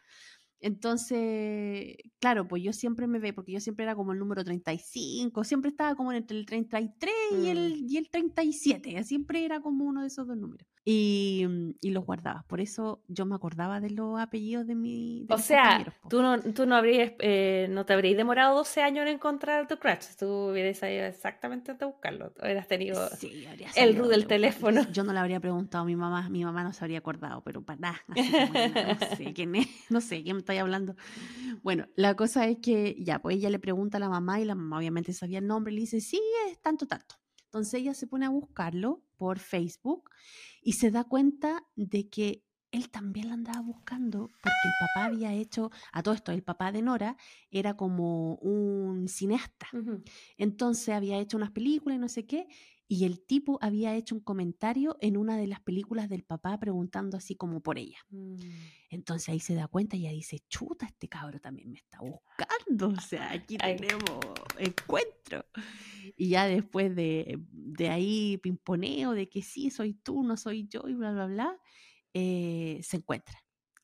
[0.61, 5.43] Entonces, claro, pues yo siempre me ve, porque yo siempre era como el número 35,
[5.43, 7.87] siempre estaba como entre el 33 y, el, mm.
[7.89, 10.67] y el 37, siempre era como uno de esos dos números.
[10.91, 12.45] Y, mm, y, los guardaba.
[12.47, 15.27] Por eso yo me acordaba de los apellidos de mi.
[15.29, 19.09] o sea, tú no, tú no habrías, eh, no te habrías demorado 12 años en
[19.09, 20.15] encontrar tu crush.
[20.17, 22.33] Tú hubieras ido exactamente a buscarlo.
[22.41, 23.07] Hubieras tenido
[23.75, 24.81] el root del teléfono.
[24.91, 26.27] Yo no le habría preguntado a mi mamá.
[26.27, 28.01] Mi mamá no se habría acordado, pero para nada.
[28.07, 30.95] no sé quién es, no sé quién me estoy hablando.
[31.61, 34.55] Bueno, la cosa es que ya, pues ella le pregunta a la mamá y la
[34.55, 37.13] mamá obviamente sabía el nombre y le dice, sí, es tanto, tanto.
[37.49, 40.11] Entonces ella se pone a buscarlo por Facebook
[40.61, 45.33] y se da cuenta de que él también la andaba buscando porque el papá había
[45.33, 47.17] hecho, a todo esto, el papá de Nora
[47.49, 49.67] era como un cineasta.
[50.37, 52.47] Entonces había hecho unas películas y no sé qué,
[52.91, 57.17] y el tipo había hecho un comentario en una de las películas del papá preguntando
[57.17, 57.99] así como por ella.
[58.09, 58.39] Mm.
[58.89, 62.87] Entonces ahí se da cuenta y ella dice, chuta, este cabro también me está buscando.
[62.89, 64.19] O sea, aquí tenemos
[64.57, 65.45] encuentro.
[66.17, 67.39] Y ya después de,
[67.87, 71.59] ahí pimponeo de que sí, soy tú, no soy yo y bla, bla, bla,
[72.15, 73.39] eh, se encuentran.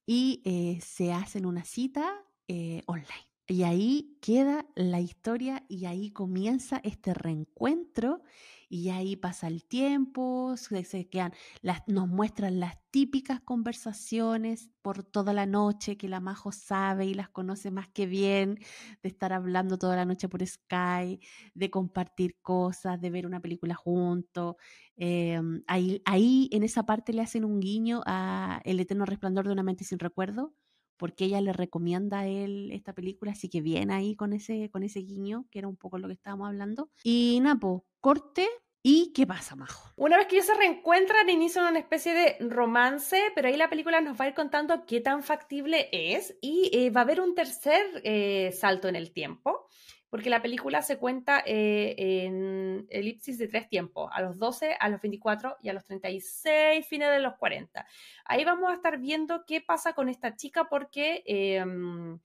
[0.08, 2.12] Y eh, se hacen una cita
[2.48, 3.30] eh, online.
[3.48, 8.24] Y ahí queda la historia y ahí comienza este reencuentro
[8.70, 15.34] y ahí pasa el tiempo, se, quedan, las, nos muestran las típicas conversaciones por toda
[15.34, 18.60] la noche que la Majo sabe y las conoce más que bien,
[19.04, 21.20] de estar hablando toda la noche por Sky,
[21.54, 24.56] de compartir cosas, de ver una película juntos.
[24.96, 29.54] Em, ahí, ahí en esa parte le hacen un guiño a El eterno resplandor de
[29.54, 30.54] una mente sin recuerdo
[30.98, 34.84] porque ella le recomienda a él esta película, así que viene ahí con ese, con
[34.84, 36.90] ese guiño, que era un poco lo que estábamos hablando.
[37.04, 38.48] Y Napo, corte.
[38.88, 39.92] ¿Y qué pasa, Majo?
[39.96, 44.00] Una vez que ellos se reencuentran, inician una especie de romance, pero ahí la película
[44.00, 47.34] nos va a ir contando qué tan factible es y eh, va a haber un
[47.34, 49.68] tercer eh, salto en el tiempo
[50.16, 54.88] porque la película se cuenta eh, en elipsis de tres tiempos, a los 12, a
[54.88, 57.86] los 24 y a los 36, fines de los 40.
[58.24, 61.22] Ahí vamos a estar viendo qué pasa con esta chica porque...
[61.26, 62.18] Em,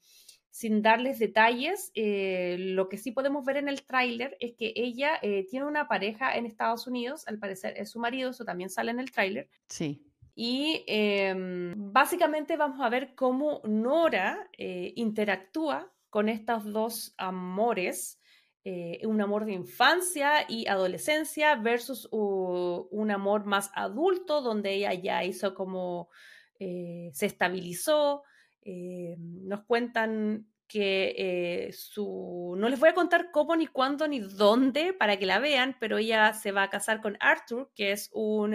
[0.53, 5.13] sin darles detalles, eh, lo que sí podemos ver en el tráiler es que ella
[5.23, 8.91] eh, tiene una pareja en Estados Unidos, al parecer es su marido, eso también sale
[8.91, 9.49] en el tráiler.
[9.69, 10.05] Sí.
[10.35, 18.21] Y em, básicamente vamos a ver cómo Nora interactúa con estos dos amores,
[18.65, 25.25] eh, un amor de infancia y adolescencia versus un amor más adulto, donde ella ya
[25.25, 26.11] hizo como,
[26.59, 28.23] eh, se estabilizó.
[28.63, 32.55] Eh, nos cuentan que su...
[32.59, 35.99] No les voy a contar cómo, ni cuándo, ni dónde para que la vean, pero
[35.99, 38.55] ella se va a casar con Arthur, que es un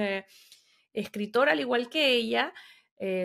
[0.94, 2.54] escritor al igual que ella.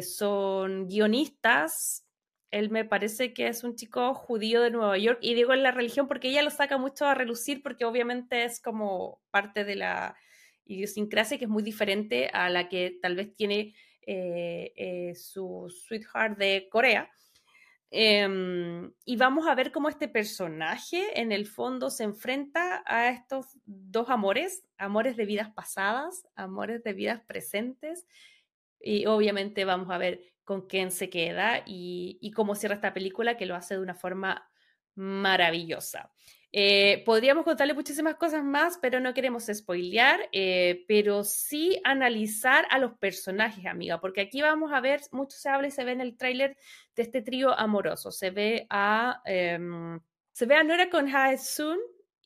[0.03, 2.10] son guionistas,
[2.51, 5.71] él me parece que es un chico judío de Nueva York y digo en la
[5.71, 10.17] religión porque ella lo saca mucho a relucir porque obviamente es como parte de la
[10.65, 16.39] idiosincrasia que es muy diferente a la que tal vez tiene eh, eh, su sweetheart
[16.39, 17.11] de Corea.
[17.93, 23.47] Em, y vamos a ver cómo este personaje en el fondo se enfrenta a estos
[23.65, 28.07] dos amores, amores de vidas pasadas, amores de vidas presentes.
[28.81, 33.47] Y obviamente vamos a ver con quién se queda y, cómo cierra esta película, que
[33.47, 34.51] lo hace de una forma
[34.97, 36.11] maravillosa.
[36.51, 42.81] Eh, podríamos contarle muchísimas cosas más, pero no queremos spoilear, eh, pero sí analizar a
[42.81, 46.01] los personajes, amiga, porque aquí vamos a ver, mucho se habla y se ve en
[46.01, 46.57] el tráiler
[46.97, 48.11] de este trío amoroso.
[48.11, 50.01] Se ve a, em,
[50.33, 51.79] se ve a Nora con Hae-sun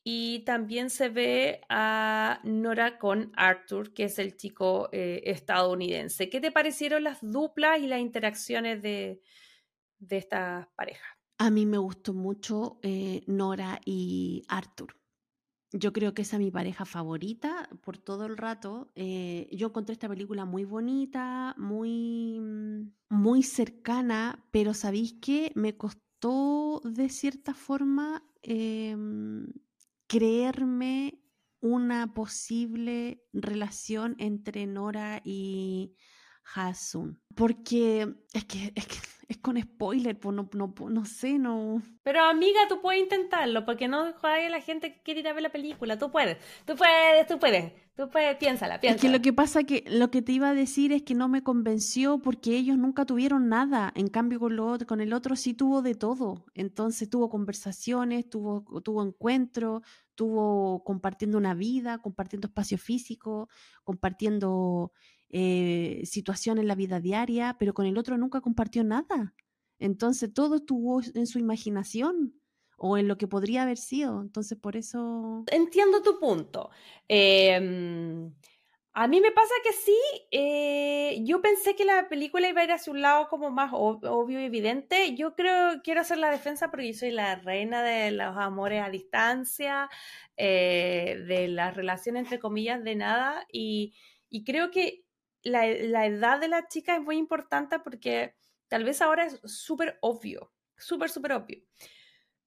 [0.07, 6.29] y también se ve a Nora con Arthur, que es el chico eh, estadounidense.
[6.29, 9.19] ¿Qué te parecieron las duplas y las interacciones de,
[9.97, 11.09] de estas parejas?
[11.39, 14.95] A mí me gustó mucho eh, Nora y Arthur.
[15.71, 18.91] Yo creo que esa es mi pareja favorita por todo el rato.
[18.93, 25.51] Eh, yo encontré esta película muy bonita, muy, mm, muy cercana, pero ¿sabéis qué?
[25.55, 29.47] Me costó de cierta forma em,
[30.07, 31.21] creerme
[31.59, 35.95] una posible relación entre Nora y
[36.53, 37.21] Hasun.
[37.35, 41.81] Porque es que, es que es con spoiler, pues no, no, no sé, no.
[42.03, 45.33] Pero amiga, tú puedes intentarlo, porque no jodas a la gente que quiere ir a
[45.33, 45.97] ver la película.
[45.97, 48.95] Tú puedes, tú puedes, tú puedes, tú puedes, piénsala, piénsala.
[48.95, 51.27] Es que lo que pasa que lo que te iba a decir es que no
[51.27, 53.91] me convenció porque ellos nunca tuvieron nada.
[53.95, 56.45] En cambio, con, lo, con el otro sí tuvo de todo.
[56.53, 59.81] Entonces tuvo conversaciones, tuvo, tuvo encuentros,
[60.15, 63.49] tuvo compartiendo una vida, compartiendo espacio físico,
[63.83, 64.91] compartiendo
[65.29, 69.33] eh, situación en la vida diaria, pero con el otro nunca compartió nada.
[69.79, 72.33] Entonces todo estuvo en su imaginación
[72.77, 74.21] o en lo que podría haber sido.
[74.21, 75.43] Entonces por eso...
[75.51, 76.69] Entiendo tu punto.
[77.07, 78.33] Em,
[78.93, 79.97] a mí me pasa que sí,
[80.31, 84.39] eh, yo pensé que la película iba a ir hacia un lado como más obvio
[84.39, 85.15] y evidente.
[85.15, 88.89] Yo creo, quiero hacer la defensa porque yo soy la reina de los amores a
[88.89, 89.89] distancia,
[90.37, 93.93] eh, de las relaciones entre comillas de nada y,
[94.29, 95.04] y creo que
[95.45, 98.35] la, edad de la chica es muy importante porque
[98.67, 101.63] tal vez ahora es súper obvio, súper, súper obvio.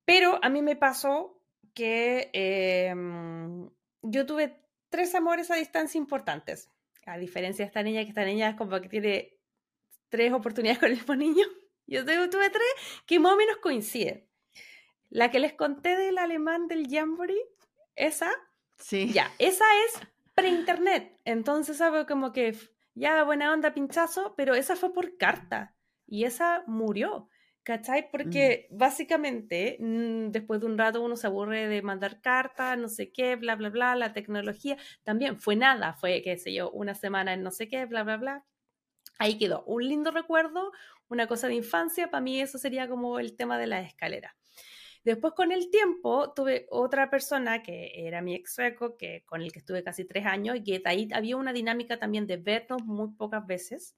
[0.05, 1.41] Pero a mí me pasó
[1.75, 3.71] que em,
[4.03, 6.71] yo tuve tres amores a distancia importantes.
[7.07, 9.39] A diferencia de esta niña, que esta niña es como que tiene
[10.11, 11.47] tres oportunidades con el mismo niño.
[11.87, 12.69] Yo tuve tres
[13.07, 14.29] que más o menos coinciden.
[15.09, 17.43] La que les conté del alemán del Jamboree,
[17.97, 18.31] esa,
[18.77, 19.11] sí.
[19.11, 21.19] ya, esa es pre-internet.
[21.25, 22.55] Entonces, sabe como que
[22.99, 25.75] ya buena onda, pinchazo, pero esa fue por carta
[26.07, 27.29] y esa murió.
[27.63, 28.05] ¿Cachai?
[28.05, 28.11] Mm.
[28.11, 33.13] Porque básicamente mm, después de un rato uno se aburre de mandar cartas, no sé
[33.13, 37.35] qué, bla, bla, bla, la tecnología también fue nada, fue, qué sé yo, una semana
[37.35, 38.47] en no sé qué, bla, bla, bla.
[39.19, 40.73] Ahí quedó un lindo recuerdo,
[41.09, 44.35] una cosa de infancia, para mí eso sería como el tema de la escalera.
[45.05, 49.53] Después con el tiempo tuve otra persona que era mi ex sueco, que, con el
[49.53, 53.11] que estuve casi tres años y que ahí había una dinámica también de vernos muy
[53.13, 53.97] pocas veces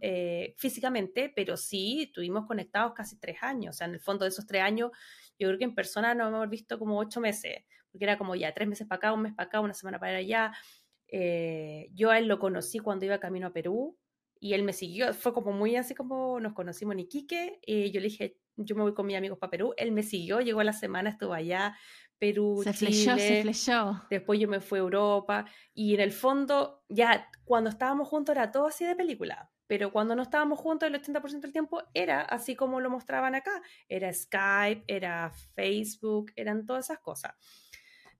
[0.00, 3.74] eh, físicamente, pero sí estuvimos conectados casi tres años.
[3.74, 4.90] O sea, en el fondo de esos tres años,
[5.38, 8.54] yo creo que en persona no hemos visto como ocho meses, porque era como ya
[8.54, 10.52] tres meses para acá, un mes para acá, una semana para allá.
[11.08, 13.98] Eh, yo a él lo conocí cuando iba camino a Perú
[14.40, 18.00] y él me siguió, fue como muy así como nos conocimos en Iquique, y yo
[18.00, 19.74] le dije, yo me voy con mis amigos para Perú.
[19.76, 21.76] Él me siguió, llegó a la semana, estuvo allá,
[22.18, 23.18] Perú, se Chile.
[23.18, 24.00] se flechó.
[24.08, 25.46] Después yo me fui a Europa.
[25.74, 29.50] Y en el fondo, ya cuando estábamos juntos era todo así de película.
[29.66, 33.62] Pero cuando no estábamos juntos el 80% del tiempo era así como lo mostraban acá.
[33.88, 37.34] Era Skype, era Facebook, eran todas esas cosas.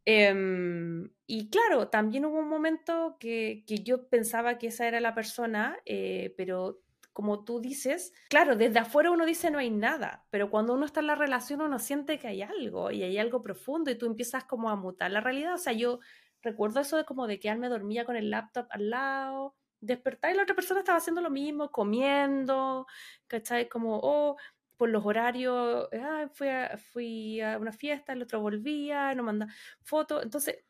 [0.05, 5.15] Em, y claro, también hubo un momento que, que, yo pensaba que esa era la
[5.15, 10.51] persona, eh, pero como tú dices, claro, desde afuera uno dice no hay nada, pero
[10.51, 13.91] cuando uno está en la relación uno siente que hay algo y hay algo profundo
[13.91, 15.55] y tú empiezas como a mutar la realidad.
[15.55, 16.01] O sea, yo
[16.43, 20.45] recuerdo eso de como de quedarme dormía con el laptop al lado, despertar y la
[20.45, 22.87] otra persona estaba haciendo lo mismo, comiendo,
[23.27, 23.69] ¿cachai?
[23.69, 24.37] Como, oh,
[24.77, 29.49] por los horarios, ah, fui, a, fui a una fiesta, el otro volvía, no manda
[29.83, 30.23] fotos.
[30.23, 30.65] Entonces,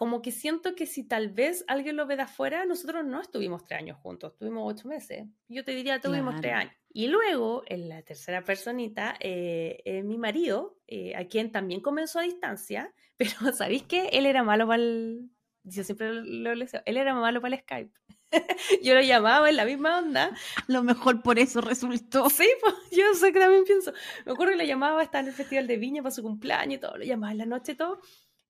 [0.00, 3.66] como que siento que si tal vez alguien lo ve de afuera, nosotros no estuvimos
[3.66, 5.26] tres años juntos, tuvimos ocho meses.
[5.46, 6.72] Yo te diría, tuvimos tres años.
[6.90, 12.22] Y luego, en la tercera personita, eh, mi marido, eh, a quien también comenzó a
[12.22, 14.08] distancia, pero ¿sabéis qué?
[14.14, 15.28] Él era malo para el...
[15.64, 17.92] Yo siempre lo, lo, él era malo para el Skype.
[18.82, 20.34] yo lo llamaba en la misma onda.
[20.66, 22.30] Lo mejor por eso resultó.
[22.30, 23.92] Sí, pues yo sé que también pienso.
[24.24, 26.80] Me acuerdo que le llamaba, estaba en el Festival de Viña para su cumpleaños y
[26.80, 28.00] todo, lo llamaba en la noche y todo.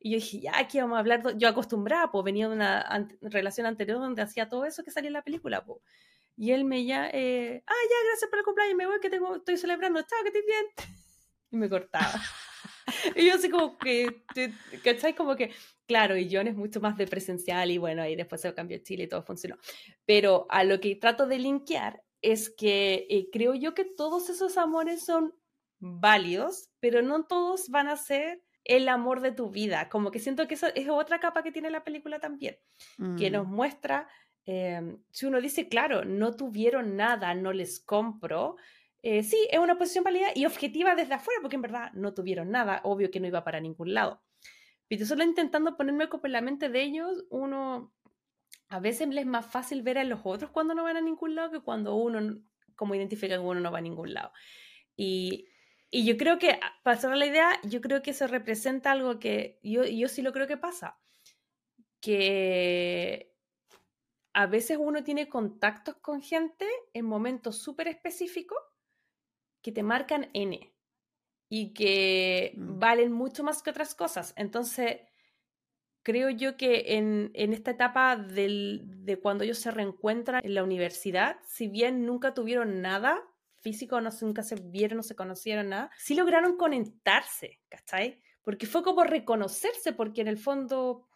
[0.01, 1.37] Y yo dije, ya, aquí vamos a hablar.
[1.37, 5.15] Yo acostumbraba, pues venía de una relación anterior donde hacía todo eso que salía en
[5.15, 5.81] la película, pues.
[6.37, 9.37] Y él me ya, eh, ah, ya, gracias por el cumpleaños, me voy, que tengo,
[9.37, 10.65] estoy celebrando, chao, que estés bien.
[11.51, 12.19] Y me cortaba.
[13.15, 14.25] y yo así como que,
[14.83, 15.15] ¿cachai?
[15.15, 15.53] Como que,
[15.87, 19.05] claro, y John es mucho más de presencial y bueno, ahí después se cambió Chile
[19.05, 19.59] y todo funcionó.
[20.07, 24.57] Pero a lo que trato de linkear es que eh, creo yo que todos esos
[24.57, 25.35] amores son
[25.79, 29.89] válidos, pero no todos van a ser el amor de tu vida.
[29.89, 32.57] Como que siento que eso es otra capa que tiene la película también,
[33.19, 34.09] que nos Mm, muestra,
[34.47, 38.57] eh, si uno dice, claro, no tuvieron nada, no les compro,
[39.03, 42.53] eh, sí, es una posición válida y objetiva desde afuera, porque en verdad no tuvieron
[42.53, 44.23] nada, obvio que no iba para ningún lado.
[44.87, 47.93] Pero solo intentando ponerme como en la mente de ellos, uno
[48.69, 51.35] a veces les es más fácil ver a los otros cuando no van a ningún
[51.35, 52.41] lado que cuando uno,
[52.77, 54.33] como identifica que uno no va a ningún lado.
[54.97, 55.49] Y,
[55.91, 59.19] y yo creo que, a- para cerrar la idea, yo creo que eso representa algo
[59.19, 61.01] que yo, yo sí lo creo que pasa,
[62.01, 63.35] que
[64.33, 68.59] a veces uno tiene contactos con gente en momentos súper específicos
[69.63, 70.73] que te marcan N
[71.51, 72.79] y que Mm.
[72.79, 74.33] valen mucho más que otras cosas.
[74.37, 75.03] Entonces,
[76.03, 80.65] creo yo que en, en esta etapa del- de cuando ellos se reencuentran en la
[80.65, 83.23] universidad, si bien nunca tuvieron nada
[83.61, 88.21] físico, no, nunca se vieron, no se conocieron nada, sí lograron conectarse, ¿cachai?
[88.43, 91.07] Porque fue como reconocerse, porque en el fondo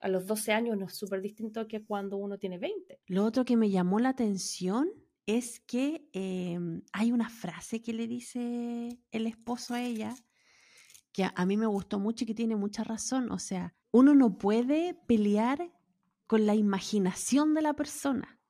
[0.00, 3.00] a los 12 años no es súper distinto que cuando uno tiene 20.
[3.06, 4.90] Lo otro que me llamó la atención
[5.26, 10.14] es que em, hay una frase que le dice el esposo a ella
[11.12, 13.30] que a, a mí me gustó mucho y que tiene mucha razón.
[13.30, 15.72] O sea, uno no puede pelear
[16.26, 18.40] con la imaginación de la persona,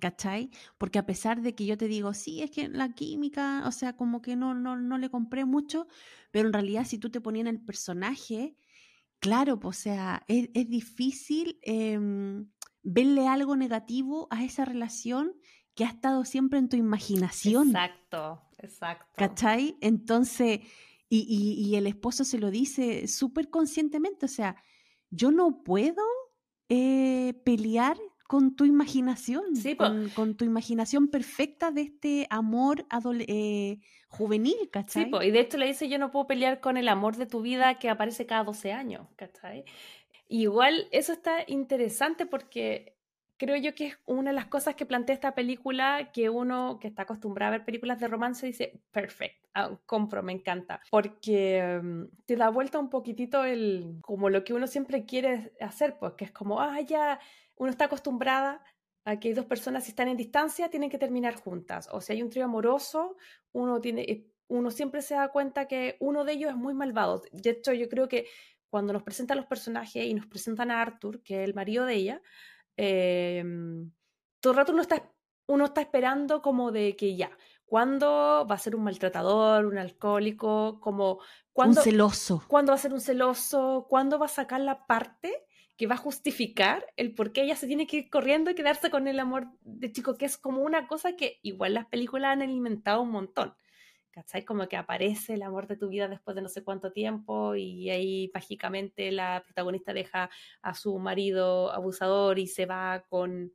[0.00, 0.50] ¿cachai?
[0.78, 3.96] Porque a pesar de que yo te digo, sí, es que la química, o sea,
[3.96, 5.86] como que no, no, no le compré mucho,
[6.30, 8.56] pero en realidad si tú te ponías en el personaje,
[9.20, 12.50] claro, pues, o sea, es, es difícil em,
[12.82, 15.34] verle algo negativo a esa relación
[15.74, 17.68] que ha estado siempre en tu imaginación.
[17.68, 19.06] Exacto, exacto.
[19.16, 19.76] ¿Cachai?
[19.80, 20.60] Entonces,
[21.08, 24.56] y, y- y el esposo se lo dice súper conscientemente, o sea,
[25.10, 26.02] yo no puedo
[26.68, 27.96] eh, pelear
[28.28, 32.86] con tu imaginación, Sí, con, con tu imaginación perfecta de este amor
[33.26, 35.10] eh, juvenil, Sí, ¿cachai?
[35.10, 37.40] po, y de hecho le dice, yo no puedo pelear con el amor de tu
[37.42, 39.64] vida que aparece cada 12 años, ¿cachai?
[40.28, 42.96] Igual eso está interesante porque
[43.38, 46.88] creo yo que es una de las cosas que plantea esta película que uno que
[46.88, 52.02] está acostumbrado a ver películas de romance dice, perfect, ah, compro, me encanta, porque mm,
[52.26, 56.24] te da vuelta un poquitito el, como lo que uno siempre quiere hacer, pues que
[56.26, 57.20] es como, ah, ya,
[57.58, 58.62] uno está acostumbrada
[59.04, 62.22] a que dos personas si están en distancia tienen que terminar juntas, o si hay
[62.22, 63.16] un trío amoroso,
[63.52, 67.22] uno tiene, eh, uno siempre se da cuenta que uno de ellos es muy malvado.
[67.32, 68.26] De hecho, yo creo que
[68.70, 71.94] cuando nos presentan los personajes y nos presentan a Arthur, que es el marido de
[71.94, 72.22] ella,
[72.76, 73.44] eh,
[74.40, 75.10] todo el rato uno está,
[75.46, 77.30] uno está esperando como de que ya,
[77.64, 80.80] ¿cuándo va a ser un maltratador, un alcohólico?
[80.80, 81.20] Como, Un
[81.52, 82.44] ¿cuándo, celoso.
[82.46, 83.86] ¿Cuándo va a ser un celoso?
[83.88, 85.46] ¿Cuándo va a sacar la parte
[85.78, 88.90] que va a justificar el por qué ella se tiene que ir corriendo y quedarse
[88.90, 90.18] con el amor de chico?
[90.18, 93.54] Que es como una cosa que igual las películas han alimentado un montón.
[94.10, 94.44] ¿Cachai?
[94.44, 97.88] Como que aparece el amor de tu vida después de no sé cuánto tiempo y
[97.88, 100.28] ahí mágicamente la protagonista deja
[100.60, 103.52] a su marido abusador y se va con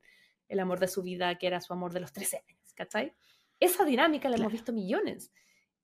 [0.47, 3.13] el amor de su vida, que era su amor de los 13 años, ¿cachai?
[3.59, 5.33] Esa dinámica la hemos visto millones.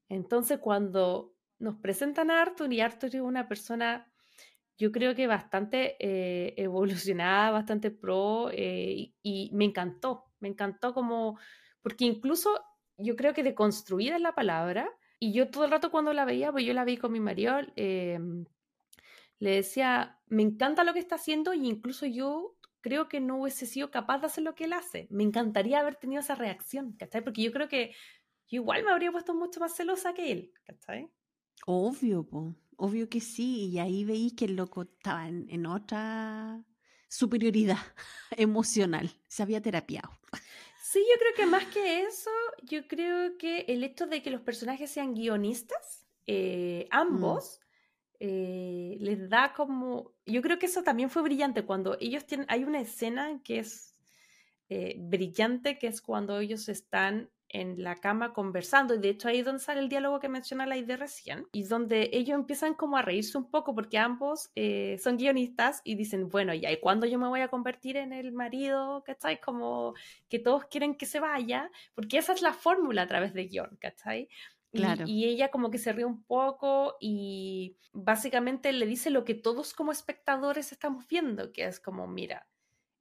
[0.07, 4.09] Entonces, cuando nos presentan a Arthur y Arthur es una persona,
[4.80, 10.93] yo creo que bastante eh, evolucionada, bastante pro, eh, y, y me encantó, me encantó
[10.95, 11.38] como,
[11.84, 12.59] porque incluso
[12.97, 16.51] yo creo que deconstruida es la palabra, y yo todo el rato cuando la veía,
[16.51, 18.17] pues yo la vi con mi marido, eh,
[19.39, 23.65] le decía, me encanta lo que está haciendo y incluso yo creo que no hubiese
[23.65, 25.07] sido capaz de hacer lo que él hace.
[25.09, 27.21] Me encantaría haber tenido esa reacción, ¿cachai?
[27.21, 27.93] Porque yo creo que
[28.47, 31.09] yo igual me habría puesto mucho más celosa que él, ¿cachai?
[31.65, 32.55] Obvio, po.
[32.82, 33.67] Obvio que sí.
[33.67, 36.63] Y ahí veí que el loco estaba en, en otra
[37.09, 37.77] superioridad
[38.38, 39.11] emocional.
[39.27, 40.09] Se había terapiado.
[40.82, 42.32] Sí, yo creo que más que eso,
[42.63, 47.59] yo creo que el hecho de que los personajes sean guionistas, eh, ambos,
[48.19, 50.15] eh, les da como...
[50.25, 52.47] Yo creo que eso también fue brillante cuando ellos tienen...
[52.49, 53.93] Hay una escena que es
[54.69, 59.39] eh, brillante, que es cuando ellos están en la cama conversando, y de hecho ahí
[59.39, 62.97] es donde sale el diálogo que menciona la idea recién, y donde ellos empiezan como
[62.97, 67.05] a reírse un poco porque ambos eh, son guionistas y dicen, bueno, ya, ¿y cuándo
[67.07, 69.03] yo me voy a convertir en el marido?
[69.05, 69.39] ¿Cachai?
[69.41, 69.93] Como
[70.29, 73.77] que todos quieren que se vaya, porque esa es la fórmula a través de guion,
[73.79, 74.29] ¿cachai?
[74.71, 75.03] Y, Claro.
[75.03, 79.73] y ella como que se ríe un poco y básicamente le dice lo que todos
[79.73, 82.47] como espectadores estamos viendo, que es como, mira,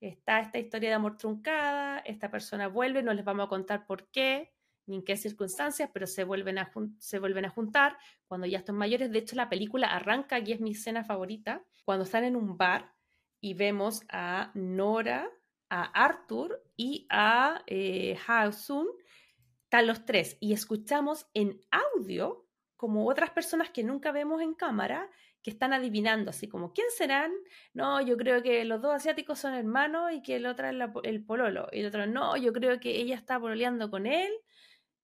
[0.01, 4.09] está esta historia de amor truncada, esta persona vuelve, no les vamos a contar por
[4.11, 4.53] qué,
[4.87, 8.77] ni en qué circunstancias, pero se vuelven a, se vuelven a juntar cuando ya están
[8.77, 9.11] mayores.
[9.11, 12.95] De hecho, la película arranca, y es mi escena favorita, cuando están en un bar
[13.41, 15.31] y vemos a Nora,
[15.69, 18.89] a Arthur y a eh, Haosun,
[19.65, 22.47] están los tres, y escuchamos en audio
[22.77, 25.11] como otras personas que nunca vemos en cámara
[25.49, 27.33] que están adivinando, así como, ¿quién serán?
[27.73, 31.25] No, yo creo que los dos asiáticos son hermanos y que el otro es el
[31.25, 31.69] pololo.
[31.73, 34.31] Y el otro, no, yo creo que ella está pololeando con él,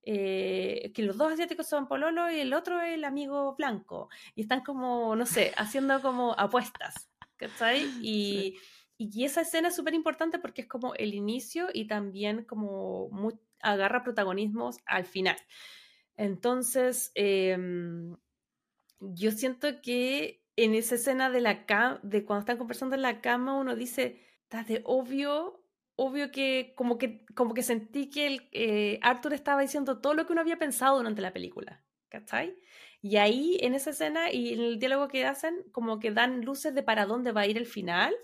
[0.03, 4.11] eh, que los dos asiáticos son pololo y el otro es el amigo blanco.
[4.35, 7.87] Y están como, no sé, haciendo como apuestas, ¿cachai?
[8.03, 8.59] Y,
[8.99, 13.09] y esa escena es súper importante porque es como el inicio y también como
[13.61, 15.37] agarra protagonismos al final.
[16.17, 18.15] Entonces, em,
[19.13, 23.21] yo siento que en esa escena de la cama, de cuando están conversando en la
[23.21, 25.63] cama, uno dice, está de obvio,
[25.97, 30.27] obvio que como que, como que sentí que el, eh, Arthur estaba diciendo todo lo
[30.27, 32.57] que uno había pensado durante la película, ¿cachai?
[33.03, 36.75] Y ahí, en esa escena y en el diálogo que hacen, como que dan luces
[36.75, 38.15] de para dónde va a ir el final.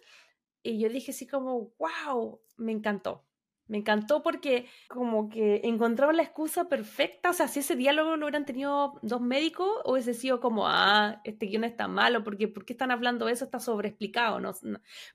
[0.62, 3.26] Y yo dije así como, wow, me encantó.
[3.70, 8.26] Me encantó porque como que encontraron la excusa perfecta, o sea, si ese diálogo lo
[8.26, 12.72] hubieran tenido dos médicos, hubiese sido como, ah, este guion está malo, porque ¿por qué
[12.72, 13.44] están hablando eso?
[13.44, 14.52] Está sobreexplicado, ¿no?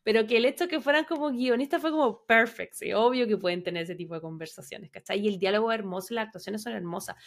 [0.03, 3.35] Pero que el hecho de que fueran como guionistas fue como perfect, sí, obvio que
[3.35, 5.19] pueden tener ese tipo de conversaciones, ¿cachai?
[5.19, 7.17] Y el diálogo es hermoso las actuaciones son hermosas.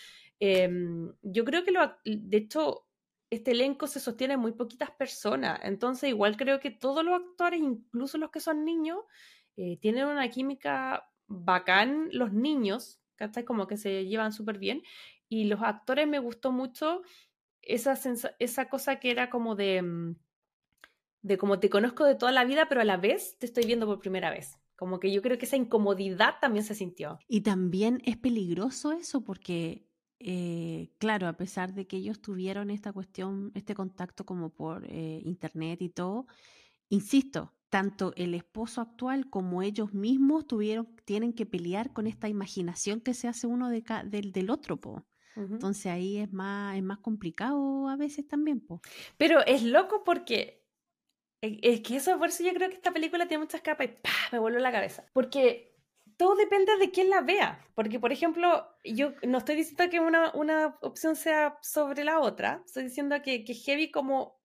[0.40, 2.86] Em, yo creo que, lo, de hecho,
[3.28, 7.60] este elenco se sostiene en muy poquitas personas, entonces igual creo que todos los actores,
[7.60, 9.00] incluso los que son niños,
[9.60, 13.44] eh, tienen una química bacán los niños, ¿cachai?
[13.44, 14.82] Como que se llevan súper bien.
[15.28, 17.02] Y los actores me gustó mucho
[17.62, 17.98] esa,
[18.38, 20.16] esa cosa que era como de, mm,
[21.22, 23.86] de como te conozco de toda la vida, pero a la vez te estoy viendo
[23.86, 24.58] por primera vez.
[24.76, 27.18] Como que yo creo que esa incomodidad también se sintió.
[27.28, 29.86] Y también es peligroso eso porque,
[30.20, 35.20] eh, claro, a pesar de que ellos tuvieron esta cuestión, este contacto como por eh,
[35.24, 36.26] internet y todo,
[36.88, 43.00] insisto, tanto el esposo actual como ellos mismos tuvieron, tienen que pelear con esta imaginación
[43.00, 45.06] que se hace uno de del, del otro, po.
[45.36, 48.80] Entonces ahí es más, es más complicado a veces también, po.
[49.16, 50.64] Pero es loco porque
[51.40, 53.90] e, es que eso, por eso yo creo que esta película tiene muchas capas y
[54.32, 55.04] me vuelve la cabeza.
[55.12, 55.76] Porque
[56.16, 57.64] todo depende de quién la vea.
[57.74, 62.62] Porque, por ejemplo, yo no estoy diciendo que una, una opción sea sobre la otra,
[62.66, 64.37] estoy diciendo que, que Heavy como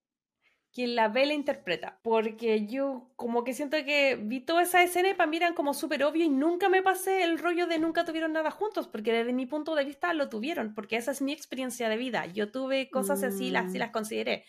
[0.73, 1.99] quien la ve la interpreta.
[2.01, 5.73] Porque yo como que siento que vi toda esa escena y para mí eran como
[5.73, 9.33] súper obvio y nunca me pasé el rollo de nunca tuvieron nada juntos, porque desde
[9.33, 12.25] mi punto de vista lo tuvieron, porque esa es mi experiencia de vida.
[12.25, 13.79] Yo tuve cosas así, las, así mm.
[13.79, 14.45] las consideré.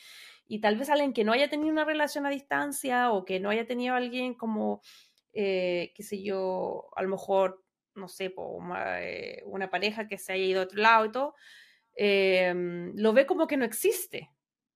[0.47, 3.51] Y tal vez alguien que no haya tenido una relación a distancia o que no
[3.51, 4.81] haya tenido alguien como,
[5.35, 7.63] eh, qué sé yo, a lo mejor,
[7.95, 11.35] no sé, una, eh, una pareja que se haya ido a otro lado y todo,
[11.97, 12.53] eh,
[12.95, 14.34] lo ve como que no existe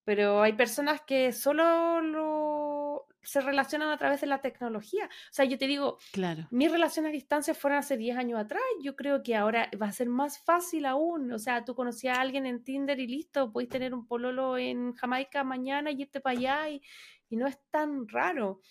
[0.08, 5.04] pero hay personas que solo lo, se relacionan a través de la tecnología.
[5.04, 6.48] O sea, yo te digo, claro.
[6.50, 9.92] mis relaciones a distancia fueron hace 10 años atrás, yo creo que ahora va a
[9.92, 11.30] ser más fácil aún.
[11.30, 14.94] O sea, tú conocías a alguien en Tinder y listo, podéis tener un pololo en
[14.94, 16.80] Jamaica mañana y irte para allá y,
[17.28, 18.62] y no es tan raro.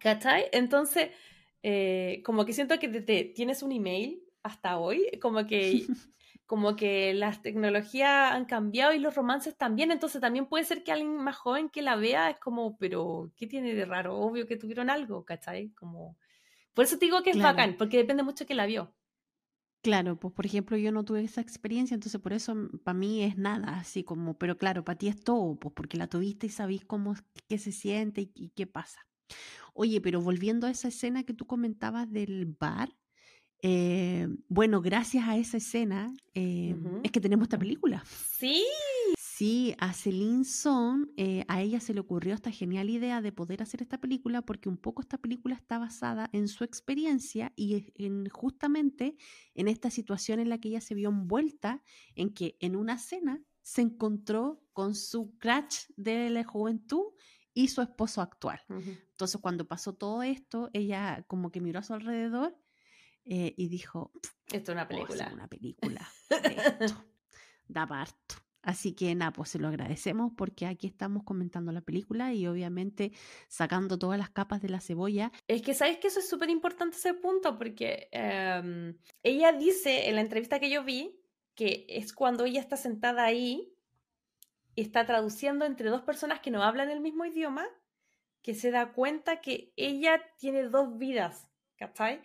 [0.00, 0.46] ¿Cachai?
[0.52, 1.10] Entonces,
[1.62, 5.84] eh, como que siento que te, tienes un email hasta hoy, como que
[6.46, 10.92] como que las tecnologías han cambiado y los romances también, entonces también puede ser que
[10.92, 14.18] alguien más joven que la vea es como, pero ¿qué tiene de raro?
[14.18, 15.70] Obvio que tuvieron algo, ¿cachai?
[15.70, 16.18] Como...
[16.74, 18.94] Por eso te digo que es bacán, porque depende mucho de que la vio.
[19.82, 23.36] Claro, pues por ejemplo yo no tuve esa experiencia, entonces por eso para mí es
[23.36, 26.84] nada, así como, pero claro, para ti es todo, pues porque la tuviste y sabéis
[26.84, 27.14] cómo,
[27.48, 29.06] qué se siente y, y qué pasa.
[29.74, 32.90] Oye, pero volviendo a esa escena que tú comentabas del bar,
[33.62, 38.04] eh, bueno, gracias a esa escena eh, es que tenemos esta película.
[38.06, 38.64] Sí.
[39.16, 43.62] Sí, a Celine Son, eh, a ella se le ocurrió esta genial idea de poder
[43.62, 48.28] hacer esta película porque un poco esta película está basada en su experiencia y en,
[48.28, 49.16] justamente
[49.54, 51.82] en esta situación en la que ella se vio envuelta,
[52.14, 57.04] en que en una cena se encontró con su crush de la juventud
[57.54, 58.60] y su esposo actual.
[58.68, 62.56] Entonces, cuando pasó todo esto, ella como que miró a su alrededor
[63.24, 64.12] eh, y dijo,
[64.52, 65.30] esto es una película.
[65.32, 66.08] una película.
[67.68, 68.36] da parto.
[68.62, 73.10] Así que nada, pues se lo agradecemos porque aquí estamos comentando la película y obviamente
[73.48, 75.32] sacando todas las capas de la cebolla.
[75.48, 80.14] Es que sabes que eso es súper importante ese punto porque em, ella dice en
[80.14, 81.18] la entrevista que yo vi
[81.56, 83.74] que es cuando ella está sentada ahí
[84.76, 87.66] y está traduciendo entre dos personas que no hablan el mismo idioma,
[88.42, 92.22] que se da cuenta que ella tiene dos vidas, ¿cachai?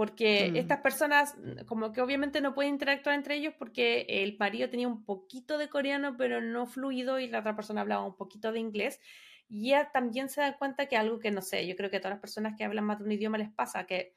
[0.00, 0.56] Porque mm.
[0.56, 4.88] estas personas mm, como que obviamente no pueden interactuar entre ellos porque el marido tenía
[4.88, 8.60] un poquito de coreano pero no fluido y la otra persona hablaba un poquito de
[8.60, 8.98] inglés
[9.46, 12.00] y ella también se da cuenta que algo que no sé, yo creo que a
[12.00, 14.16] todas las personas que hablan más de un idioma les pasa que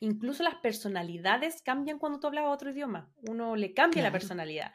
[0.00, 4.72] incluso las personalidades cambian cuando tú hablas otro idioma, uno le cambia la personalidad.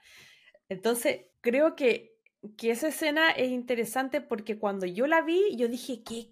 [0.69, 2.10] Entonces, creo que,
[2.57, 6.27] que esa escena es interesante porque cuando yo la vi, yo dije, qué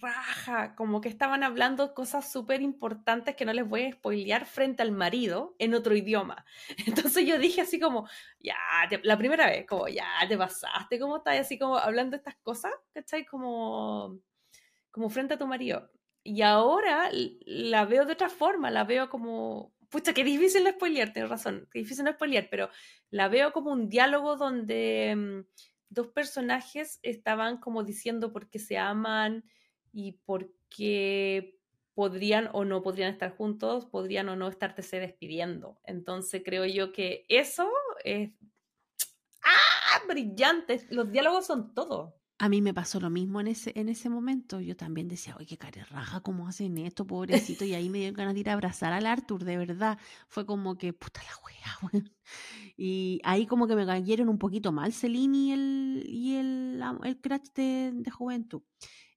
[0.00, 4.82] raja, como que estaban hablando cosas súper importantes que no les voy a spoilear frente
[4.82, 6.44] al marido en otro idioma.
[6.86, 8.54] Entonces yo dije así como, ya,
[9.02, 11.40] la primera vez, como, ya, te pasaste, ¿cómo estás?
[11.40, 13.24] Así como hablando estas cosas, ¿cachai?
[13.24, 14.20] Como,
[14.92, 15.90] como frente a tu marido.
[16.22, 21.12] Y ahora la veo de otra forma, la veo como, pucha, qué difícil no spoilear,
[21.12, 22.70] tienes razón, qué difícil no spoilear, pero
[23.10, 25.44] la veo como un diálogo donde mm,
[25.88, 29.44] dos personajes estaban como diciendo por qué se aman
[29.92, 31.58] y por qué
[31.94, 35.80] podrían o no podrían estar juntos, podrían o no estarse despidiendo.
[35.84, 37.68] Entonces creo yo que eso
[38.04, 38.30] es...
[39.42, 40.02] ¡Ah!
[40.06, 40.86] Brillante.
[40.90, 42.17] Los diálogos son todo.
[42.40, 44.60] A mí me pasó lo mismo en ese, en ese momento.
[44.60, 47.64] Yo también decía, oye, qué raja, ¿cómo hacen esto, pobrecito?
[47.64, 49.98] Y ahí me dio ganas de ir a abrazar al Arthur, de verdad.
[50.28, 51.92] Fue como que, puta la wea,
[52.76, 57.20] Y ahí como que me cayeron un poquito mal Celine y el, y el, el
[57.20, 58.62] crash de, de juventud.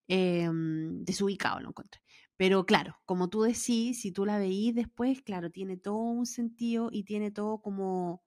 [0.08, 2.02] Eh, desubicado lo encontré.
[2.38, 6.90] Pero claro, como tú decís, si tú la veís después, claro, tiene todo un sentido
[6.92, 8.24] y tiene todo como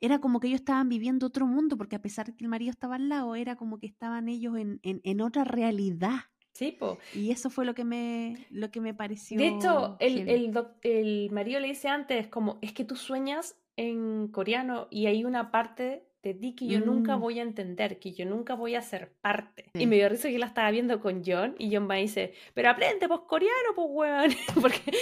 [0.00, 2.70] era como que ellos estaban viviendo otro mundo, porque a pesar de que el marido
[2.70, 6.20] estaba al lado, era como que estaban ellos en, en, otra realidad.
[6.52, 6.98] Sí, po.
[7.14, 9.38] Y eso fue lo que me, lo que me pareció.
[9.38, 14.28] De hecho, el, el, el, marido le dice antes, como, es que tú sueñas en
[14.28, 17.20] coreano y hay una parte de ti que yo nunca mm.
[17.20, 19.70] voy a entender, que yo nunca voy a ser parte.
[19.74, 22.70] Y me dio risa que la estaba viendo con John y John me dice, pero
[22.70, 24.30] aprende pues coreano, pues weón.
[24.60, 24.92] porque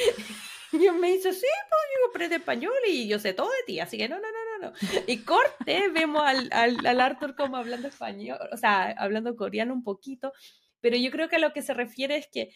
[0.73, 3.97] John me dice, sí, pues yo aprende español y yo sé todo de ti, así
[3.99, 4.29] que no, no,
[4.61, 4.73] no,
[5.07, 10.33] y corte, vemos al, al, Arthur como hablando español, o sea, hablando coreano un poquito,
[10.81, 12.51] pero yo creo que a lo que se refiere es que,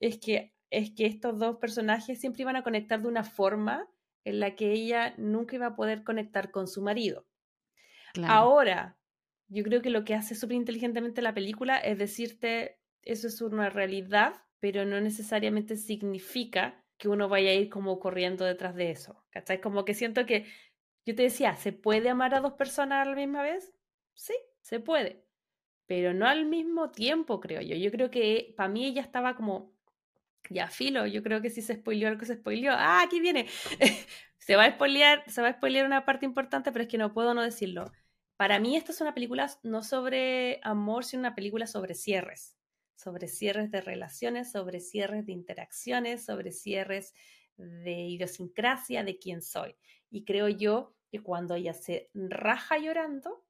[0.00, 3.88] es que, es que estos dos personajes siempre iban a conectar de una forma
[4.24, 7.26] en la que ella nunca iba a poder conectar con su marido.
[8.24, 8.98] Ahora,
[9.48, 13.70] yo creo que lo que hace súper inteligentemente la película es decirte, eso es una
[13.70, 19.24] realidad, pero no necesariamente significa que uno vaya a ir como corriendo detrás de eso.
[19.30, 19.60] ¿Cachai?
[19.60, 20.46] Como que siento que
[21.06, 23.72] yo te decía, ¿se puede amar a dos personas a la misma vez?
[24.14, 25.24] Sí, se puede,
[25.86, 27.76] pero no al mismo tiempo, creo yo.
[27.76, 29.72] Yo creo que para mí ella estaba como,
[30.50, 32.72] ya filo, yo creo que si se spoileó algo, se spoileó.
[32.74, 33.46] Ah, aquí viene.
[34.38, 37.14] se va a spoilear, se va a spoilear una parte importante, pero es que no
[37.14, 37.92] puedo no decirlo.
[38.36, 42.57] Para mí esta es una película no sobre amor, sino una película sobre cierres.
[42.98, 47.14] Sobre cierres de relaciones, sobre cierres de interacciones, sobre cierres
[47.56, 49.76] de idiosincrasia, de quién soy.
[50.10, 53.44] Y creo yo que cuando ella se raja llorando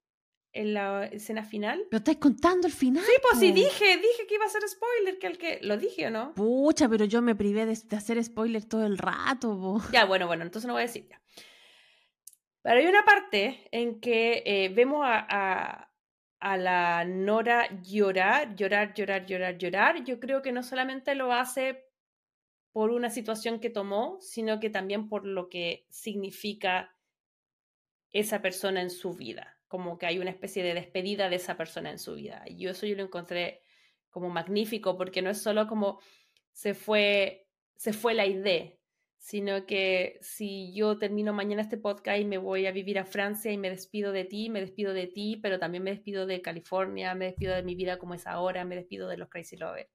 [0.53, 1.85] en la escena final.
[1.89, 3.03] ¿Pero estáis contando el final?
[3.03, 5.59] Sí, pues sí, dije, dije que iba a ser spoiler, que el que.
[5.61, 6.33] ¿Lo dije o no?
[6.33, 9.81] Pucha, pero yo me privé de, hacer spoiler todo el rato.
[9.91, 11.21] Ya, bueno, bueno, entonces no voy a decir ya.
[12.61, 15.88] Pero hay una parte en que eh, vemos a, a,
[16.39, 20.03] a, la Nora llorar, llorar, llorar, llorar, llorar.
[20.03, 21.85] Yo creo que no solamente lo hace
[22.71, 26.95] por una situación que tomó, sino que también por lo que significa
[28.11, 31.91] esa persona en su vida, como que hay una especie de despedida de esa persona
[31.91, 32.43] en su vida.
[32.45, 33.61] Y yo eso yo lo encontré
[34.09, 35.99] como magnífico, porque no es solo como
[36.51, 38.71] se fue, se fue la idea,
[39.19, 43.51] sino que si yo termino mañana este podcast y me voy a vivir a Francia
[43.51, 47.13] y me despido de ti, me despido de ti, pero también me despido de California,
[47.15, 49.89] me despido de mi vida como es ahora, me despido de los Crazy Lovers.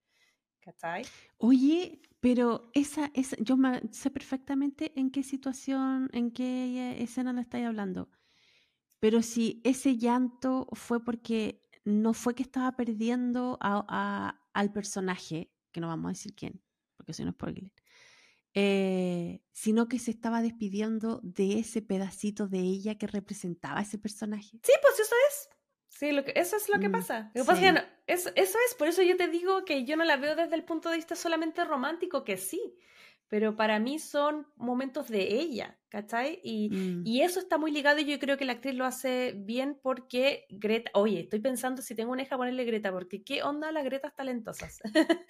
[0.61, 1.05] ¿Cachai?
[1.39, 3.57] Oye, pero esa, esa, yo
[3.91, 8.11] sé perfectamente en qué situación, en qué escena la estáis hablando.
[9.01, 15.81] Pero si ese llanto fue porque no fue que estaba perdiendo a, al personaje, que
[15.81, 16.63] no vamos a decir quién,
[16.97, 17.71] porque si no spoiler,
[18.55, 23.99] eh, sino que se estaba despidiendo de ese pedacito de ella que representaba a ese
[23.99, 24.59] personaje.
[24.63, 25.49] Sí, pues eso es.
[25.89, 27.31] Sí, lo que, eso es lo que mm, pasa.
[27.35, 30.17] Lo que pasa es eso, es, por eso yo te digo que yo no la
[30.17, 32.77] veo desde el punto de vista solamente romántico, que sí,
[33.35, 36.39] pero para mí son momentos de ella, ¿cachai?
[36.45, 37.03] Y, mm.
[37.05, 40.47] y, eso está muy ligado y yo creo que la actriz lo hace bien porque
[40.51, 44.15] Greta, oye, estoy pensando si tengo una hija ponerle Greta, porque qué onda las Gretas
[44.15, 44.81] talentosas.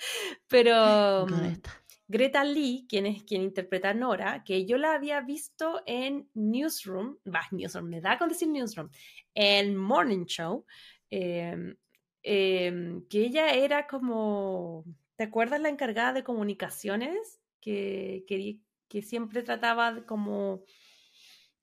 [0.48, 1.24] pero...
[1.24, 1.82] Greta.
[2.06, 7.16] Greta Lee, quien es quien interpreta a Nora, que yo la había visto en Newsroom,
[7.24, 8.90] bah, Newsroom, me da con decir Newsroom,
[9.32, 10.66] en Morning Show,
[11.08, 11.74] em,
[12.22, 14.84] que ella era como,
[15.16, 17.40] ¿te acuerdas la encargada de comunicaciones?
[17.64, 18.58] Que, que,
[18.88, 20.64] que siempre trataba como,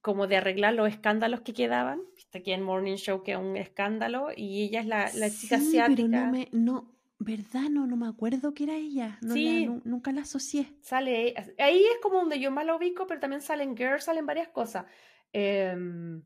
[0.01, 2.01] como de arreglar los escándalos que quedaban.
[2.15, 5.59] Viste aquí en Morning Show que es un escándalo y ella es la, la chica
[5.59, 5.95] sí, asiática.
[5.95, 6.91] Pero no, me, no,
[7.23, 7.69] ¿Verdad?
[7.69, 9.19] No, no me acuerdo que era ella.
[9.21, 9.69] No sí.
[9.83, 10.73] nunca la asocié.
[10.81, 11.35] Sale.
[11.59, 14.85] Ahí es como donde yo más la ubico, pero también salen Girls, salen varias cosas.
[15.31, 16.23] Em,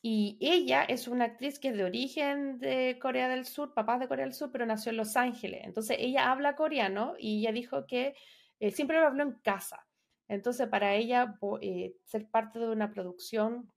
[0.00, 4.08] y ella es una actriz que es de origen de Corea del Sur, papás de
[4.08, 5.60] Corea del Sur, pero nació en Los Ángeles.
[5.64, 8.14] Entonces ella habla coreano y ella dijo que
[8.60, 9.86] eh, siempre lo habló en casa.
[10.28, 13.72] Entonces para ella eh, ser parte de una producción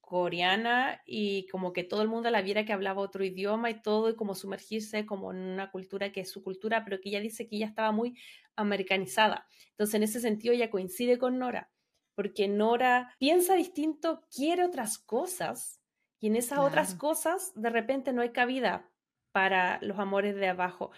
[0.00, 4.08] coreana y como que todo el mundo la viera que hablaba otro idioma y todo
[4.10, 7.48] y como sumergirse como en una cultura que es su cultura, pero que ella dice
[7.48, 8.16] que ella estaba muy
[8.54, 9.48] americanizada.
[9.70, 11.72] Entonces en ese sentido ella coincide con Nora
[12.16, 15.80] porque Nora piensa distinto, quiere otras cosas
[16.18, 18.90] y en esas otras cosas de repente no hay cabida
[19.32, 20.90] para los amores de abajo.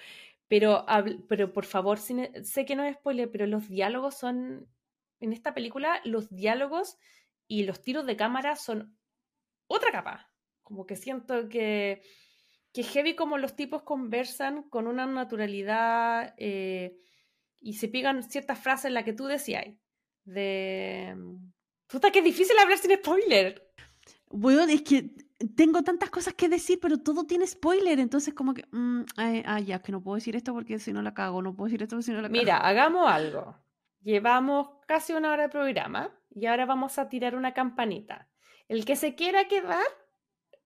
[0.49, 0.87] Pero,
[1.29, 4.67] pero por favor, sé que no es spoiler, pero los diálogos son,
[5.21, 6.97] en esta película, los diálogos
[7.47, 8.97] y los tiros de cámara son
[9.67, 10.33] otra capa.
[10.63, 12.03] Como que siento que,
[12.73, 16.97] que heavy como los tipos conversan con una naturalidad eh,
[17.61, 19.67] y se pegan ciertas frases en las que tú decías
[20.25, 21.15] de...
[21.87, 23.71] Puta, que difícil hablar sin spoiler.
[24.29, 25.11] Bueno, es que
[25.57, 28.65] tengo tantas cosas que decir, pero todo tiene spoiler, entonces como que...
[28.73, 31.67] Mm, ay, ya, que no puedo decir esto porque si no la cago, no puedo
[31.67, 32.39] decir esto porque si no la cago.
[32.39, 33.57] Mira, hagamos algo.
[34.03, 38.29] Llevamos casi una hora de programa y ahora vamos a tirar una campanita.
[38.67, 39.87] El que se quiera quedar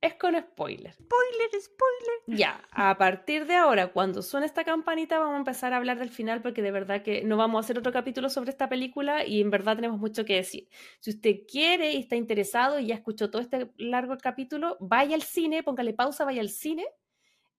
[0.03, 0.93] es con spoiler.
[0.93, 2.39] Spoiler, spoiler.
[2.39, 6.11] Ya, a partir de ahora, cuando suene esta campanita, vamos a empezar a hablar del
[6.11, 9.41] final porque de verdad que no vamos a hacer otro capítulo sobre esta película y
[9.41, 10.69] en verdad tenemos mucho que decir.
[10.99, 15.23] Si usted quiere y está interesado y ya escuchó todo este largo capítulo, vaya al
[15.23, 16.85] cine, póngale pausa, vaya al cine,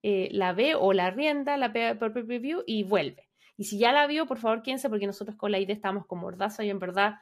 [0.01, 3.29] eh, la ve o la rienda, la ve por preview y vuelve.
[3.55, 6.19] Y si ya la vio, por favor, quédense porque nosotros con la idea estamos con
[6.19, 7.15] mordaza y en verdad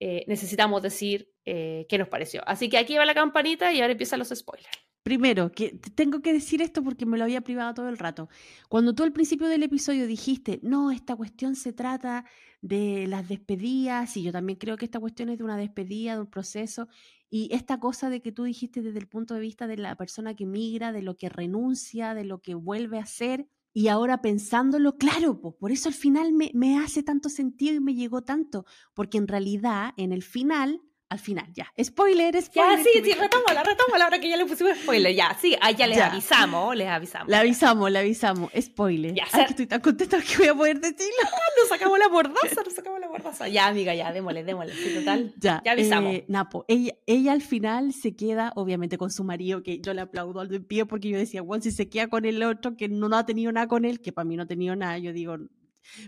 [0.00, 2.42] eh, necesitamos decir eh, qué nos pareció.
[2.46, 4.68] Así que aquí va la campanita y ahora empiezan los spoilers.
[5.02, 8.28] Primero, que tengo que decir esto porque me lo había privado todo el rato.
[8.68, 12.24] Cuando tú al principio del episodio dijiste, no, esta cuestión se trata
[12.60, 16.22] de las despedidas, y yo también creo que esta cuestión es de una despedida, de
[16.22, 16.88] un proceso,
[17.30, 20.34] y esta cosa de que tú dijiste desde el punto de vista de la persona
[20.34, 23.46] que migra, de lo que renuncia, de lo que vuelve a hacer,
[23.76, 27.80] y ahora pensándolo, claro, pues por eso al final me, me hace tanto sentido y
[27.80, 28.64] me llegó tanto,
[28.94, 31.72] porque en realidad en el final al final, ya.
[31.80, 32.78] Spoiler, spoiler.
[32.78, 35.86] Ya, sí, sí, retómala, retómala, ahora que ya le pusimos spoiler, ya, sí, ahí ya
[35.86, 37.28] les avisamos, les avisamos.
[37.28, 39.14] Le avisamos, le avisamos, spoiler.
[39.14, 41.22] Ya, Ay, que estoy tan contenta que voy a poder decirlo.
[41.60, 43.48] nos sacamos la mordaza, nos sacamos la mordaza.
[43.48, 45.32] Ya, amiga, ya, démosle, démosle, sí, total.
[45.38, 46.12] Ya, ya avisamos.
[46.12, 50.00] Eh, Napo, ella, ella al final se queda, obviamente, con su marido, que yo le
[50.00, 52.88] aplaudo al de pie porque yo decía, bueno, si se queda con el otro que
[52.88, 55.12] no, no ha tenido nada con él, que para mí no ha tenido nada, yo
[55.12, 55.36] digo,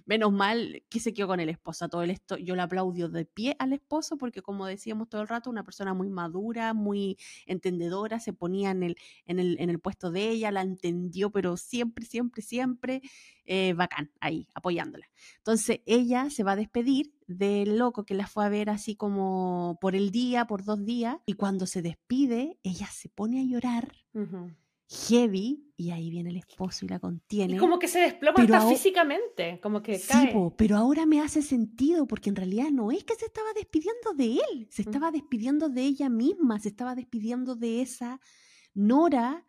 [0.06, 1.88] Menos mal que se quedó con el esposo.
[1.88, 5.50] Todo esto, yo le aplaudio de pie al esposo porque, como decíamos todo el rato,
[5.50, 7.16] una persona muy madura, muy
[7.46, 11.56] entendedora, se ponía en el, en el, en el puesto de ella, la entendió, pero
[11.56, 13.02] siempre, siempre, siempre
[13.44, 15.10] eh, bacán, ahí, apoyándola.
[15.38, 19.78] Entonces, ella se va a despedir del loco que la fue a ver así como
[19.80, 23.92] por el día, por dos días, y cuando se despide, ella se pone a llorar
[24.88, 27.54] heavy y ahí viene el esposo y la contiene.
[27.54, 30.32] Y como que se desploma hasta físicamente, como que cae.
[30.32, 34.14] Sí, pero ahora me hace sentido porque en realidad no es que se estaba despidiendo
[34.14, 38.20] de él, se estaba despidiendo de ella misma, se estaba despidiendo de esa
[38.74, 39.44] Nora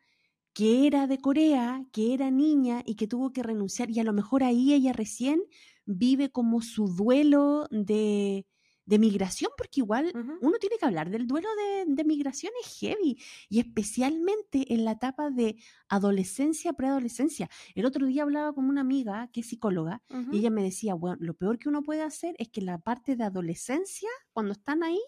[0.53, 4.13] que era de Corea, que era niña y que tuvo que renunciar y a lo
[4.13, 5.41] mejor ahí ella recién
[5.85, 8.45] vive como su duelo de
[8.89, 10.11] de migración, porque igual
[10.41, 14.93] uno tiene que hablar del duelo de, de, migración es heavy, y especialmente en la
[14.93, 15.57] etapa de
[15.89, 17.49] adolescencia, preadolescencia.
[17.75, 21.17] El otro día hablaba con una amiga que es psicóloga, y ella me decía, bueno,
[21.19, 24.99] lo peor que uno puede hacer es que la parte de adolescencia, cuando están ahí,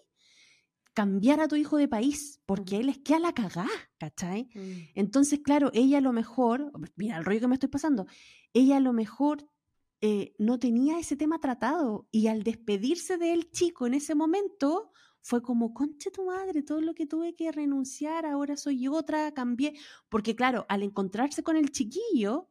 [0.94, 3.66] cambiar a tu hijo de país, porque él es que a la cagá,
[3.98, 4.48] ¿cachai?
[4.54, 4.90] Mm.
[4.94, 8.06] Entonces, claro, ella a lo mejor, mira el rollo que me estoy pasando,
[8.52, 9.48] ella a lo mejor
[10.04, 14.90] eh, no tenía ese tema tratado y al despedirse del chico en ese momento
[15.20, 19.74] fue como, conche tu madre, todo lo que tuve que renunciar, ahora soy otra, cambié,
[20.08, 22.48] porque claro, al encontrarse con el chiquillo,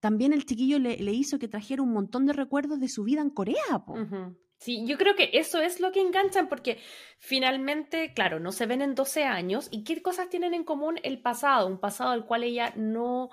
[0.00, 3.28] también el chiquillo le, hizo que trajera un montón de recuerdos de su vida en
[3.28, 3.84] Corea.
[4.56, 6.78] Sí, yo creo que eso es lo que enganchan porque
[7.18, 11.20] finalmente, claro, no se ven en 12 años y qué cosas tienen en común el
[11.20, 13.28] pasado, un pasado al cual ella no,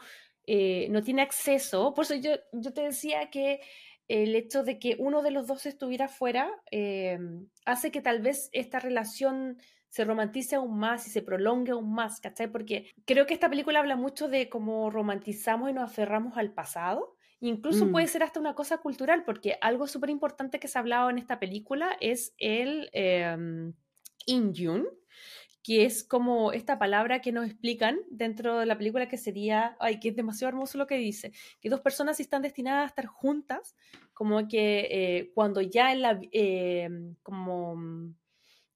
[0.48, 1.94] eh, no tiene acceso.
[1.94, 3.62] Por eso yo, yo te decía que
[4.08, 7.18] el hecho de que uno de los dos estuviera fuera eh,
[7.66, 12.20] hace que tal vez esta relación se romantice aún más y se prolongue aún más,
[12.20, 12.52] ¿cachai?
[12.52, 17.16] Porque creo que esta película habla mucho de cómo romantizamos y nos aferramos al pasado.
[17.42, 18.10] Incluso puede mm.
[18.10, 21.40] ser hasta una cosa cultural, porque algo súper importante que se ha hablado en esta
[21.40, 23.36] película es el eh,
[24.28, 24.88] Injun,
[25.64, 30.00] que es como esta palabra que nos explican dentro de la película que sería, ay,
[30.00, 33.76] que es demasiado hermoso lo que dice, que dos personas están destinadas a estar juntas,
[34.14, 36.90] como que eh, cuando ya en la, eh,
[37.22, 37.76] como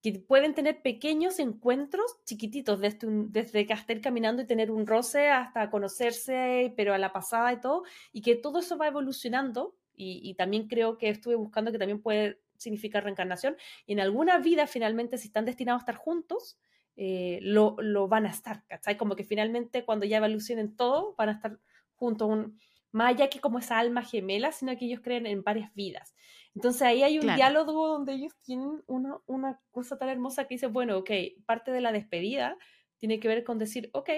[0.06, 5.30] que pueden tener pequeños encuentros chiquititos, desde, desde que estar caminando y tener un roce
[5.30, 7.82] hasta conocerse, pero a la pasada y todo,
[8.14, 9.76] y que todo eso va evolucionando.
[9.98, 13.56] Y, también creo que estuve buscando que también puede significar reencarnación.
[13.88, 16.60] Y en alguna vida, finalmente, si están destinados a estar juntos,
[16.96, 18.98] eh, lo, lo, van a estar, ¿cachai?
[18.98, 21.60] Como que finalmente cuando ya evolucionen todo, van a estar
[21.96, 22.60] juntos, un,
[22.92, 26.16] más allá que como esa alma gemela, sino que ellos creen en varias vidas.
[26.56, 30.68] Entonces ahí hay un diálogo donde ellos tienen una, una cosa tan hermosa que dice,
[30.68, 31.12] bueno, ok,
[31.46, 32.58] parte de la despedida
[32.98, 34.10] tiene que ver con decir, ok,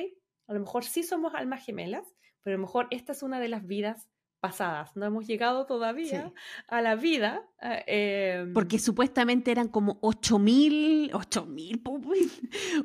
[0.48, 2.14] a lo mejor sí somos almas gemelas,
[2.44, 4.08] pero a lo mejor esta es una de las vidas
[4.40, 4.96] pasadas.
[4.96, 6.32] No hemos llegado todavía
[6.68, 7.44] a la vida.
[7.88, 11.82] Eh, Porque supuestamente eran como 8000, 8000,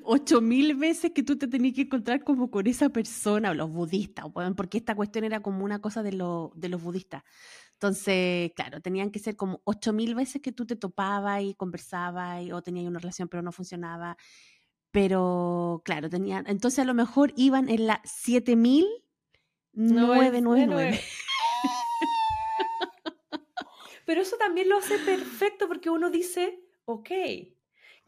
[0.02, 4.24] 8000 veces que tú te tenías que encontrar como con esa persona, o los budistas,
[4.56, 7.22] porque esta cuestión era como una cosa de, de los budistas.
[7.74, 12.62] Entonces, claro, tenían que ser como 8000 veces que tú te topabas y conversabas o
[12.62, 14.16] tenías una relación pero no funcionaba.
[14.92, 21.00] Pero, claro, tenían, entonces a lo mejor iban en la 7999.
[24.04, 27.10] Pero eso también lo hace perfecto porque uno dice, ok,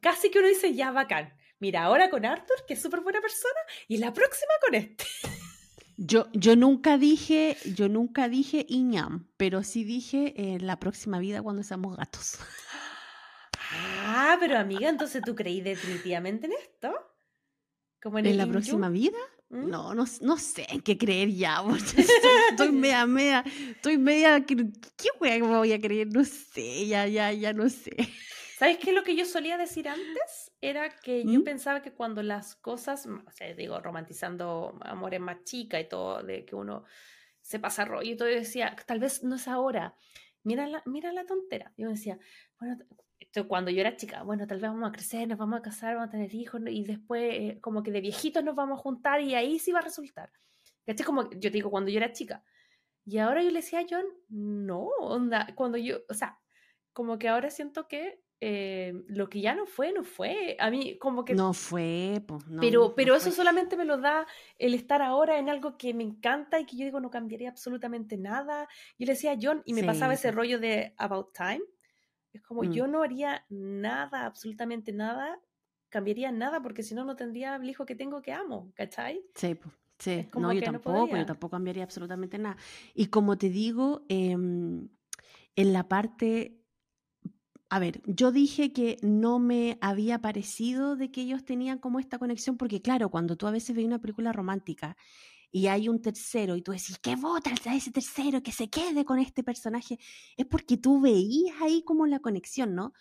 [0.00, 1.34] casi que uno dice, ya bacán.
[1.60, 5.04] Mira, ahora con Arthur, que es súper buena persona, y la próxima con este.
[5.96, 11.20] Yo, yo nunca dije, yo nunca dije Iñam, pero sí dije en eh, la próxima
[11.20, 12.38] vida cuando seamos gatos.
[13.70, 16.92] Ah, pero amiga, entonces tú creí definitivamente en esto.
[18.02, 19.16] Como en, la próxima vida.
[19.54, 19.70] ¿Mm?
[19.70, 21.62] No, no, no, sé en qué creer ya.
[22.50, 26.08] Estoy, media, media, estoy media, ¿qué, qué voy a creer?
[26.08, 27.92] No sé, ya, ya, ya no sé.
[28.58, 28.92] ¿Sabes qué?
[28.92, 31.44] Lo que yo solía decir antes era que yo ¿Mm?
[31.44, 36.44] pensaba que cuando las cosas, o sea, digo, romantizando amores más chica y todo, de
[36.44, 36.84] que uno
[37.40, 39.94] se pasa rollo y todo, yo decía, tal vez no es ahora.
[40.42, 41.72] Mira la, mira la tontera.
[41.76, 42.18] Yo decía,
[42.58, 42.76] bueno,
[43.48, 46.08] cuando yo era chica, bueno, tal vez vamos a crecer, nos vamos a casar, vamos
[46.08, 49.34] a tener hijos y después eh, como que de viejitos nos vamos a juntar y
[49.34, 50.30] ahí sí va a resultar.
[50.86, 51.04] ¿Cachai?
[51.04, 52.44] Como yo te digo, cuando yo era chica.
[53.04, 56.38] Y ahora yo le decía a John, no, onda, cuando yo, o sea,
[56.92, 60.56] como que ahora siento que eh, lo que ya no fue, no fue.
[60.58, 61.34] A mí como que...
[61.34, 62.60] No fue, pues no.
[62.60, 64.26] Pero, pero eso solamente me lo da
[64.58, 68.16] el estar ahora en algo que me encanta y que yo digo no cambiaría absolutamente
[68.16, 68.68] nada.
[68.98, 71.62] Yo le decía a John y me pasaba ese rollo de About Time
[72.38, 72.72] es como mm.
[72.72, 75.40] yo no haría nada, absolutamente nada,
[75.88, 79.24] cambiaría nada, porque si no, no tendría el hijo que tengo que amo, ¿cachai?
[79.34, 79.56] Sí,
[79.98, 80.28] sí.
[80.36, 82.56] no, yo tampoco, yo tampoco cambiaría absolutamente nada.
[82.94, 84.88] Y como te digo, em,
[85.56, 86.60] en la parte
[87.70, 92.18] a ver, yo dije que no me había parecido de que ellos tenían como esta
[92.18, 94.96] conexión, porque claro, cuando tú a veces ves una película romántica
[95.54, 99.04] y hay un tercero y tú decís, que vota a ese tercero, que se quede
[99.04, 99.98] con este personaje,
[100.36, 102.92] es porque tú veías ahí como la conexión, ¿no?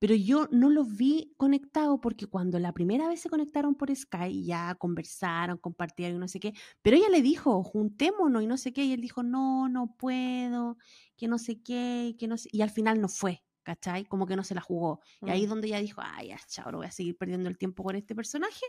[0.00, 4.42] Pero yo no los vi conectados porque cuando la primera vez se conectaron por Skype,
[4.42, 8.72] ya conversaron, compartieron y no sé qué, pero ella le dijo, juntémonos y no sé
[8.72, 10.78] qué, y él dijo, no, no puedo,
[11.16, 13.44] que no sé qué, que no y al final no fue.
[13.64, 14.04] ¿Cachai?
[14.04, 15.00] Como que no se la jugó.
[15.22, 15.50] Y ahí es mm.
[15.50, 18.14] donde ella dijo, ay, ya, chao, no voy a seguir perdiendo el tiempo con este
[18.14, 18.64] personaje.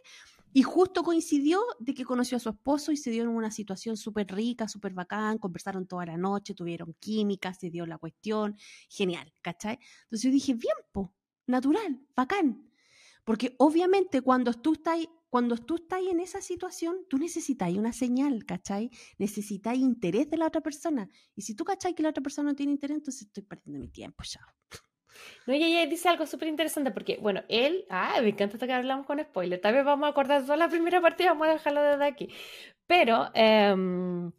[0.53, 3.97] Y justo coincidió de que conoció a su esposo y se dio en una situación
[3.97, 8.57] súper rica, súper bacán, conversaron toda la noche, tuvieron química, se dio la cuestión,
[8.89, 9.77] genial, ¿cachai?
[10.03, 11.13] Entonces yo dije, bien, po,
[11.45, 12.71] natural, bacán.
[13.23, 14.99] Porque obviamente cuando tú estás
[15.29, 18.89] cuando tú estás en esa situación, tú necesitas una señal, ¿cachai?
[19.17, 21.09] Necesitas interés de la otra persona.
[21.35, 21.93] Y si tú, ¿cachai?
[21.93, 24.41] Que la otra persona no tiene interés, entonces estoy perdiendo mi tiempo ya.
[25.45, 29.05] No, y ella dice algo súper interesante porque, bueno, él, ah, me encanta que hablamos
[29.05, 31.81] con spoiler, tal vez vamos a acordar toda la primera parte y vamos a dejarlo
[31.81, 32.29] desde aquí.
[32.87, 34.31] Pero em,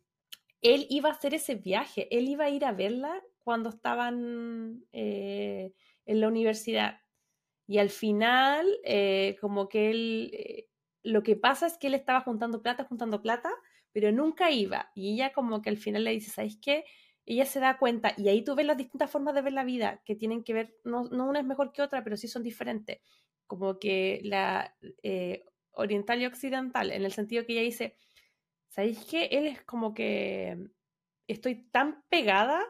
[0.63, 5.73] él iba a hacer ese viaje, él iba a ir a verla cuando estaban eh,
[6.07, 7.01] en la universidad.
[7.69, 10.69] Y al final, eh, como que él eh,
[11.07, 13.51] lo que pasa es que él estaba juntando plata, juntando plata,
[13.93, 14.91] pero nunca iba.
[14.95, 16.85] Y ella como que al final le dice, ¿sabes qué?
[17.25, 20.03] Ella se da cuenta, y ahí tú ves las distintas formas de ver la vida,
[20.05, 23.01] que tienen que ver, no, una es mejor que otra, pero sí son diferentes.
[23.47, 27.97] Como que la eh, oriental y occidental, en el sentido que ella dice,
[28.69, 29.27] ¿sabéis qué?
[29.27, 30.59] Él es como que
[31.29, 32.65] estoy tan pegada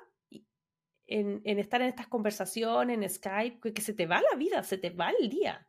[1.07, 4.91] en, estar en estas conversaciones, en Skype, que se te va la vida, se te
[4.91, 5.66] va el día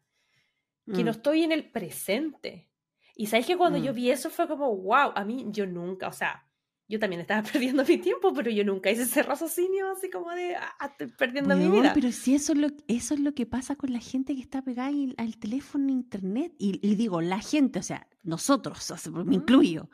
[0.94, 1.16] que no mm.
[1.16, 2.70] estoy en el presente.
[3.16, 3.96] Y sabes que cuando yo mm.
[3.96, 6.48] vi eso fue como, wow, a mí yo nunca, o sea,
[6.88, 10.56] yo también estaba perdiendo mi tiempo, pero yo nunca hice ese raciocinio así como de,
[10.56, 11.94] ah, estoy perdiendo mi vida.
[11.94, 14.62] Pero si eso es, lo, eso es lo que pasa con la gente que está
[14.62, 19.90] pegada al teléfono, internet, y, digo, la gente, o sea, nosotros, o sea, me incluyo,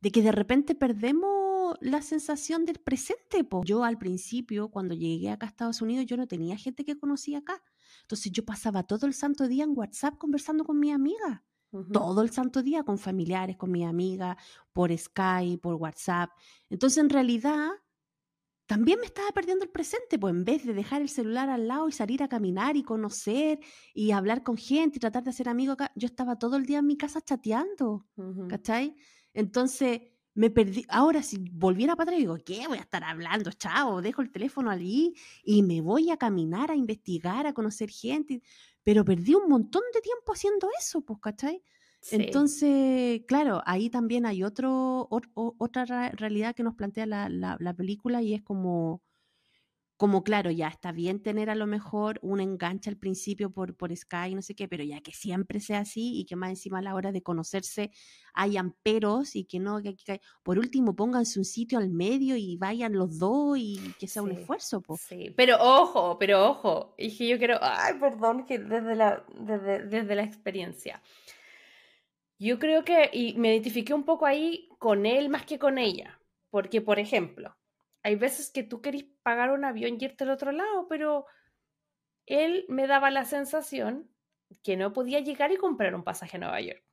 [0.00, 3.42] de que de repente perdemos la sensación del presente.
[3.44, 3.62] Po.
[3.64, 7.38] Yo al principio, cuando llegué acá a Estados Unidos, yo no tenía gente que conocía
[7.38, 7.62] acá
[8.06, 11.44] Entonces yo pasaba todo el santo día en WhatsApp conversando con mi amiga.
[11.90, 14.36] Todo el santo día con familiares, con mi amiga,
[14.72, 16.30] por Skype, por WhatsApp.
[16.70, 17.70] Entonces, en realidad,
[18.66, 21.88] también me estaba perdiendo el presente, pues en vez de dejar el celular al lado
[21.88, 23.60] y salir a caminar y conocer
[23.94, 26.86] y hablar con gente y tratar de hacer amigos yo estaba todo el día en
[26.86, 28.06] mi casa chateando,
[28.46, 28.96] ¿cachai?
[29.34, 30.00] Entonces
[30.36, 30.84] me perdí.
[30.88, 32.68] Ahora, si volviera para atrás, digo, ¿qué?
[32.68, 36.76] Voy a estar hablando, chao, dejo el teléfono allí y me voy a caminar, a
[36.76, 38.42] investigar, a conocer gente.
[38.84, 41.62] Pero perdí un montón de tiempo haciendo eso, pues, ¿cachai?
[42.10, 48.34] Entonces, claro, ahí también hay otro, otra realidad que nos plantea la, la, película y
[48.34, 49.02] es como,
[49.96, 53.96] como, claro, ya está bien tener a lo mejor un enganche al principio por, por
[53.96, 56.82] Sky, no sé qué, pero ya que siempre sea así y que más encima a
[56.82, 57.90] la hora de conocerse
[58.34, 62.92] hayan peros y que no, que, por último pónganse un sitio al medio y vayan
[62.92, 64.82] los dos y que sea un esfuerzo.
[64.82, 69.24] pues Sí, pero ojo, pero ojo, y que yo quiero, ay, perdón, que desde la,
[69.40, 71.02] desde, desde la experiencia.
[72.38, 76.20] Yo creo que, y me identifiqué un poco ahí con él más que con ella,
[76.50, 77.56] porque, por ejemplo,
[78.06, 81.26] hay veces que tú querís pagar un avión y irte al otro lado, pero
[82.24, 84.08] él me daba la sensación
[84.62, 86.84] que no podía llegar y comprar un pasaje a Nueva York.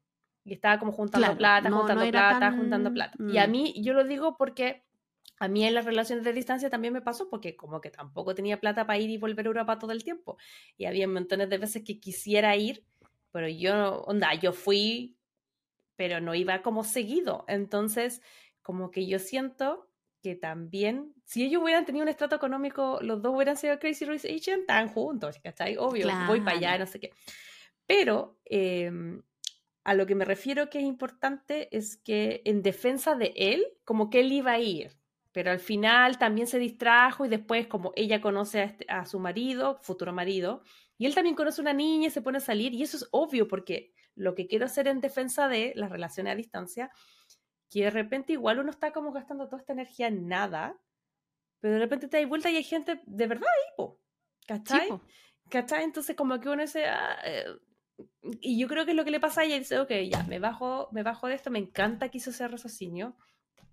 [0.43, 3.15] Y estaba como juntando plata, juntando plata, juntando plata.
[3.31, 3.51] Y a mm.
[3.51, 4.85] mí, yo lo digo porque
[5.37, 8.59] a mí en las relaciones de distancia también me pasó porque como que tampoco tenía
[8.59, 10.37] plata para ir y volver a Europa todo el tiempo.
[10.77, 12.87] Y había montones de veces que quisiera ir,
[13.31, 15.15] pero yo, onda, yo fui
[15.95, 17.45] pero no iba como seguido.
[17.47, 18.23] Entonces,
[18.63, 19.87] como que yo siento
[20.23, 24.23] que también, si ellos hubieran tenido un estrato económico, los dos hubieran sido Crazy Rich
[24.25, 25.75] Asian, están juntos, ¿cachai?
[25.77, 27.11] Obvio, voy para allá, no sé qué.
[27.85, 29.21] Pero em,
[29.83, 34.09] a lo que me refiero que es importante es que en defensa de él, como
[34.09, 34.97] que él iba a ir,
[35.33, 39.19] pero al final también se distrajo y después como ella conoce a, este, a su
[39.19, 40.63] marido, futuro marido,
[40.97, 43.09] y él también conoce a una niña y se pone a salir, y eso es
[43.11, 46.91] obvio porque lo que quiero hacer en defensa de las relaciones a distancia,
[47.73, 50.79] que de repente igual uno está como gastando toda esta energía en nada,
[51.59, 53.99] pero de repente te das vuelta y hay gente de verdad ahí, po,
[54.47, 54.89] ¿cachai?
[55.49, 55.83] ¿Cachai?
[55.83, 57.45] Entonces como que uno dice, ah, eh",
[58.41, 60.23] y yo creo que es lo que le pasa a ella, y dice, ok, ya,
[60.23, 63.17] me bajo, me bajo de esto, me encanta que hizo ese raciocinio.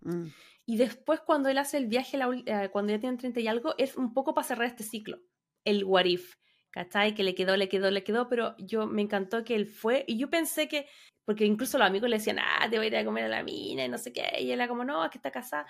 [0.00, 0.28] Mm.
[0.64, 3.96] Y después cuando él hace el viaje, eh, cuando ya tiene 30 y algo, es
[3.96, 5.20] un poco para cerrar este ciclo,
[5.64, 6.36] el what if.
[6.70, 7.14] ¿cachai?
[7.14, 10.16] Que le quedó, le quedó, le quedó, pero yo me encantó que él fue y
[10.18, 10.86] yo pensé que,
[11.24, 13.42] porque incluso los amigos le decían, ah, te voy a ir a comer a la
[13.42, 15.66] mina y no sé qué, y él era como, no, es que está casada.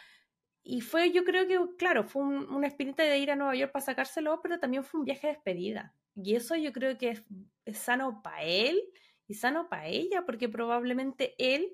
[0.63, 3.85] Y fue, yo creo que, claro, fue una espinita de ir a Nueva York para
[3.85, 5.95] sacárselo, pero también fue un viaje de despedida.
[6.15, 7.25] Y eso yo creo que es,
[7.65, 8.83] es sano para él
[9.27, 11.73] y sano para ella, porque probablemente él,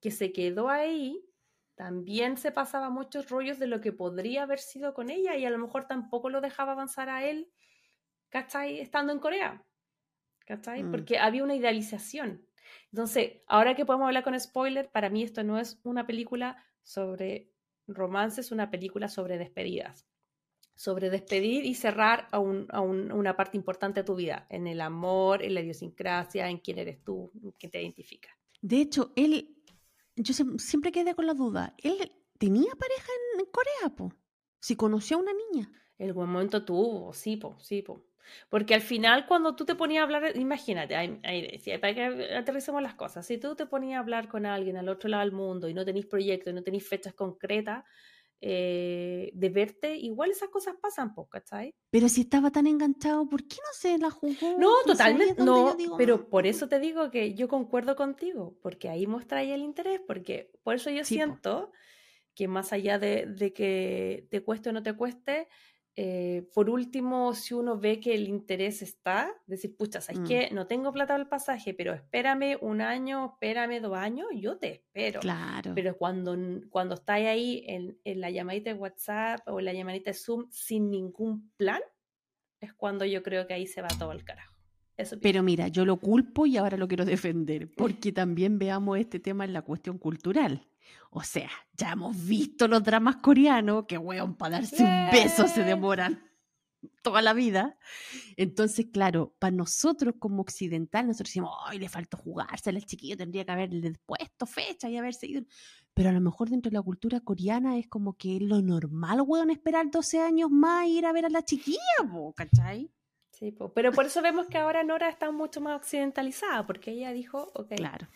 [0.00, 1.24] que se quedó ahí,
[1.76, 5.50] también se pasaba muchos rollos de lo que podría haber sido con ella y a
[5.50, 7.50] lo mejor tampoco lo dejaba avanzar a él
[8.30, 8.80] ¿cachai?
[8.80, 9.64] Estando en Corea,
[10.44, 10.82] ¿cachai?
[10.82, 10.90] Mm.
[10.90, 12.45] Porque había una idealización.
[12.92, 17.50] Entonces, ahora que podemos hablar con spoiler, para mí esto no es una película sobre
[17.86, 20.06] romances, es una película sobre despedidas.
[20.74, 25.54] Sobre despedir y cerrar a, una parte importante de tu vida, en el amor, en
[25.54, 28.28] la idiosincrasia, en quién eres tú, en quién te identifica.
[28.60, 29.56] De hecho, él,
[30.16, 34.12] yo siempre quedé con la duda, ¿él tenía pareja en, Corea, po?
[34.60, 35.70] Si conoció a una niña.
[35.96, 38.04] El buen momento tuvo, sí, po, sí, po.
[38.48, 40.94] Porque al final, cuando tú te ponías a hablar, imagínate,
[41.80, 45.08] para que aterricemos las cosas, si tú te ponías a hablar con alguien al otro
[45.08, 47.84] lado del mundo y no tenéis proyectos, no tenéis fechas concretas
[48.40, 51.74] eh, de verte, igual esas cosas pasan, ¿cachai?
[51.90, 54.58] Pero si estaba tan enganchado, ¿por qué no se la jugó?
[54.58, 59.50] No, totalmente, no, pero por eso te digo que yo concuerdo contigo, porque ahí mostráis
[59.52, 61.72] el interés, porque por eso yo siento
[62.34, 65.48] que más allá de, de que te cueste o no te cueste,
[65.98, 70.26] eh, por último, si uno ve que el interés está, decir, pucha, ¿sabes mm.
[70.26, 70.50] qué?
[70.52, 74.72] No tengo plata para el pasaje, pero espérame un año, espérame dos años, yo te
[74.72, 75.20] espero.
[75.20, 75.72] Claro.
[75.74, 76.36] Pero cuando,
[76.68, 80.46] cuando estás ahí en, en, la llamadita de WhatsApp o en la llamadita de Zoom
[80.50, 81.80] sin ningún plan,
[82.60, 84.54] es cuando yo creo que ahí se va todo el carajo.
[84.98, 89.18] Eso pero mira, yo lo culpo y ahora lo quiero defender, porque también veamos este
[89.18, 90.66] tema en la cuestión cultural.
[91.10, 95.62] O sea, ya hemos visto los dramas coreanos, que weón, para darse un beso se
[95.64, 96.26] demoran
[97.02, 97.78] toda la vida.
[98.36, 103.44] Entonces, claro, para nosotros como occidental, nosotros decimos, ay, le faltó jugarse, el chiquillo tendría
[103.44, 105.44] que haberle puesto fecha y haber seguido.
[105.94, 109.22] Pero a lo mejor dentro de la cultura coreana es como que es lo normal,
[109.26, 111.78] weón, esperar 12 años más e ir a ver a la chiquilla,
[112.34, 112.90] ¿cachai?
[113.30, 117.50] Sí, pero por eso vemos que ahora Nora está mucho más occidentalizada, porque ella dijo,
[117.54, 118.08] ok, claro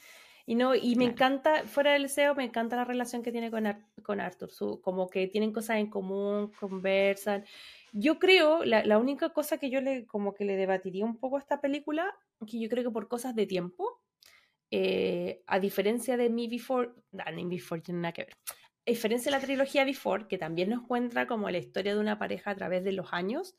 [0.46, 1.12] Y no, y me Claro.
[1.12, 4.50] encanta, fuera del SEO, me encanta la relación que tiene con, Ar- con Arthur.
[4.50, 7.44] Su, como que tienen cosas en común, conversan.
[7.92, 11.36] Yo creo, la, la única cosa que yo le, como que le debatiría un poco
[11.36, 12.14] a esta película,
[12.46, 14.00] que yo creo que por cosas de tiempo,
[14.70, 18.32] eh, a diferencia de Me Before, no, ni Before tiene nada que ver.
[18.86, 22.18] A diferencia de la trilogía Before, que también nos cuenta como la historia de una
[22.18, 23.54] pareja a través de los años,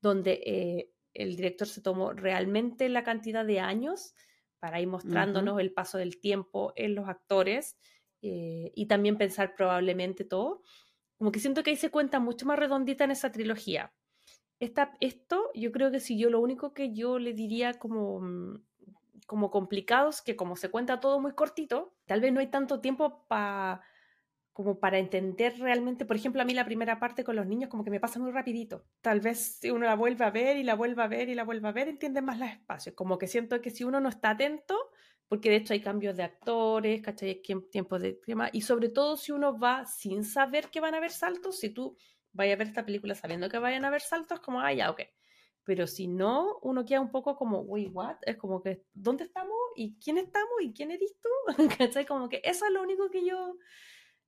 [0.00, 4.14] donde eh, el director se tomó realmente la cantidad de años
[4.58, 7.76] para ir mostrándonos el paso del tiempo en los actores
[8.22, 10.62] eh, y también pensar probablemente todo.
[11.18, 13.92] Como que siento que ahí se cuenta mucho más redondita en esa trilogía.
[14.58, 18.64] Esta, esto, yo creo que si yo lo único que yo le diría como, mm,
[19.26, 23.26] como complicados, que como se cuenta todo muy cortito, tal vez no hay tanto tiempo
[23.28, 23.82] para
[24.56, 27.84] como para entender realmente, por ejemplo, a mí la primera parte con los niños como
[27.84, 28.86] que me pasa muy rapidito.
[29.02, 31.44] Tal vez si uno la vuelve a ver y la vuelve a ver y la
[31.44, 32.94] vuelve a ver, entiende más los espacios.
[32.94, 34.74] Como que siento que si uno no está atento,
[35.28, 37.42] porque de hecho hay cambios de actores, ¿cachai?
[37.70, 41.10] Tiempos de tema, y sobre todo si uno va sin saber que van a haber
[41.10, 41.98] saltos, si tú
[42.32, 45.02] vayas a ver esta película sabiendo que vayan a haber saltos, como, ah, ya, ok.
[45.64, 48.16] Pero si no, uno queda un poco como, wait, what?
[48.22, 49.58] Es como que, ¿dónde estamos?
[49.74, 50.62] ¿Y quién estamos?
[50.62, 51.28] ¿Y quién eres tú?
[51.78, 52.06] ¿Cachai?
[52.06, 53.58] Como que eso es lo único que yo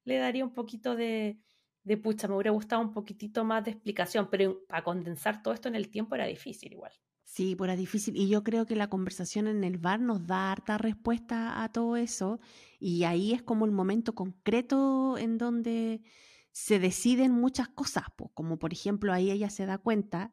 [0.08, 1.38] le daría un poquito de,
[1.84, 5.68] de pucha, me hubiera gustado un poquitito más de explicación, pero para condensar todo esto
[5.68, 6.92] en el tiempo era difícil igual.
[7.24, 8.16] Sí, pues era difícil.
[8.16, 11.96] Y yo creo que la conversación en el bar nos da harta respuesta a todo
[11.96, 12.40] eso.
[12.80, 16.00] Y ahí es como el momento concreto en donde
[16.52, 18.04] se deciden muchas cosas.
[18.16, 20.32] Pues, como por ejemplo, ahí ella se da cuenta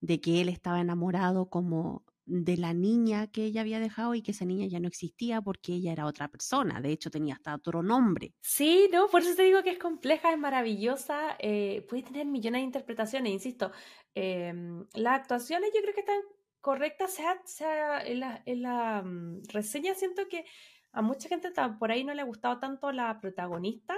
[0.00, 4.32] de que él estaba enamorado como de la niña que ella había dejado y que
[4.32, 6.80] esa niña ya no existía porque ella era otra persona.
[6.80, 8.34] De hecho, tenía hasta otro nombre.
[8.40, 12.60] Sí, no, por eso te digo que es compleja, es maravillosa, eh, puede tener millones
[12.60, 13.72] de interpretaciones, insisto.
[14.14, 16.20] em, las actuaciones yo creo que están
[16.60, 20.44] correctas, sea, sea en la, en la mm, reseña siento que
[20.92, 23.94] a mucha gente por ahí no le ha gustado tanto la protagonista.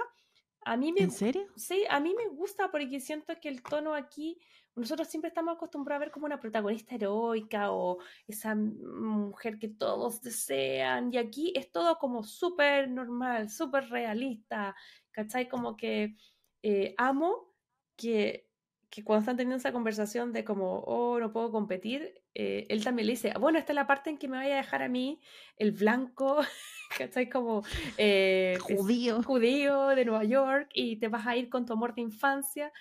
[0.63, 1.47] A mí me, ¿En serio?
[1.55, 4.39] Sí, a mí me gusta porque siento que el tono aquí,
[4.75, 10.21] nosotros siempre estamos acostumbrados a ver como una protagonista heroica o esa mujer que todos
[10.21, 14.75] desean y aquí es todo como súper normal, súper realista,
[15.11, 15.49] ¿cachai?
[15.49, 16.15] Como que
[16.63, 17.53] eh, amo
[17.97, 18.47] que,
[18.89, 23.07] que cuando están teniendo esa conversación de como, oh, no puedo competir, eh, él también
[23.07, 25.19] le dice, bueno, esta es la parte en que me vaya a dejar a mí
[25.57, 26.37] el blanco,
[26.97, 27.29] ¿cachai?
[27.29, 27.63] Como...
[27.97, 29.21] eh, es- Judío.
[29.23, 32.71] judío de Nueva York y te vas a ir con tu amor de infancia.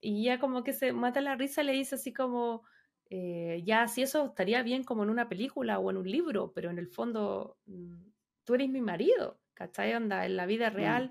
[0.00, 2.62] Y ya como que se mata la risa, le dice así como,
[3.08, 6.70] eh, ya si eso estaría bien como en una película o en un libro, pero
[6.70, 8.02] en el fondo mm,
[8.44, 9.94] tú eres mi marido, ¿cachai?
[9.94, 11.10] Onda, en la vida real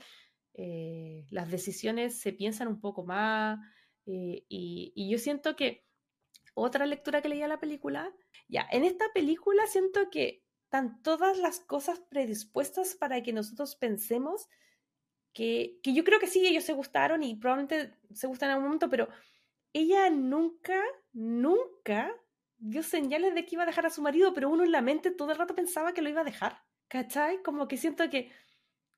[0.53, 3.59] eh, las decisiones se piensan un poco más
[4.05, 5.85] eh, y, y yo siento que
[6.53, 8.13] otra lectura que leía la película,
[8.47, 14.47] ya, en esta película siento que están todas las cosas predispuestas para que nosotros pensemos
[15.35, 18.67] que, que yo creo que sí, ellos se gustaron y probablemente se gustan en algún
[18.69, 19.09] momento, pero
[19.73, 20.81] ella nunca,
[21.13, 22.13] nunca
[22.57, 25.11] dio señales de que iba a dejar a su marido, pero uno en la mente
[25.11, 27.43] todo el rato pensaba que lo iba a dejar, ¿cachai?
[27.43, 28.31] Como que siento que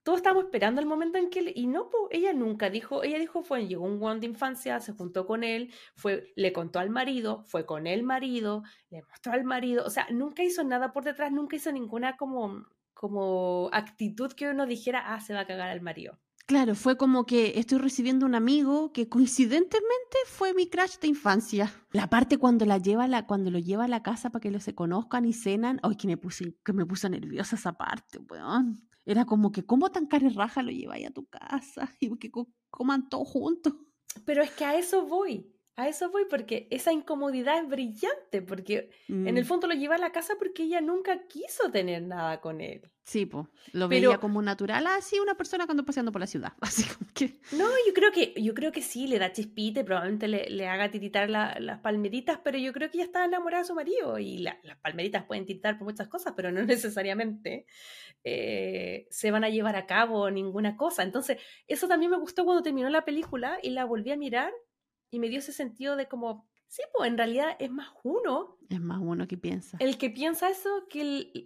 [0.04, 1.42] todos estábamos esperando el momento en que...
[1.42, 4.80] le- Y no, po, ella nunca dijo, ella dijo, fue, llegó un guan de infancia,
[4.80, 9.34] se juntó con él, fue, le contó al marido, fue con el marido, le mostró
[9.34, 14.32] al marido, o sea, nunca hizo nada por detrás, nunca hizo ninguna como, como actitud
[14.34, 16.20] que uno dijera, ah, se va a cagar al marido.
[16.48, 21.70] Claro, fue como que estoy recibiendo un amigo que coincidentemente fue mi crush de infancia.
[21.92, 24.64] La parte cuando la lleva la, cuando lo lleva a la casa para que los
[24.64, 28.88] se conozcan y cenan, ay, que me puse, que me puso nerviosa esa parte, weón.
[29.06, 31.92] Era como que, ¿cómo tan raja lo lleváis a tu casa?
[32.00, 33.74] Y que co- coman todos juntos.
[34.26, 38.90] Pero es que a eso voy, a eso voy, porque esa incomodidad es brillante, porque
[39.08, 42.42] en el Mm, fondo lo lleva a la casa porque ella nunca quiso tener nada
[42.42, 42.82] con él.
[43.04, 46.54] Sí, pues, lo Pero- veía como natural, así una persona cuando paseando por la ciudad.
[46.62, 49.84] Así como que, No, yo creo que, yo creo que sí, le da chispita y
[49.84, 53.62] probablemente le, le haga tiritar la- las palmeritas, pero yo creo que ella está enamorada
[53.64, 57.66] de su marido y la- las palmeritas pueden tiritar por muchas cosas, pero no necesariamente
[58.24, 61.04] eh, se van a llevar a cabo ninguna cosa.
[61.04, 61.38] Entonces,
[61.68, 64.52] eso también me gustó cuando terminó la película y la volví a mirar
[65.10, 68.82] y me dio ese sentido de como, sí, pues en realidad es más uno es
[68.82, 69.78] más uno que piensa.
[69.80, 71.02] el que piensa eso que,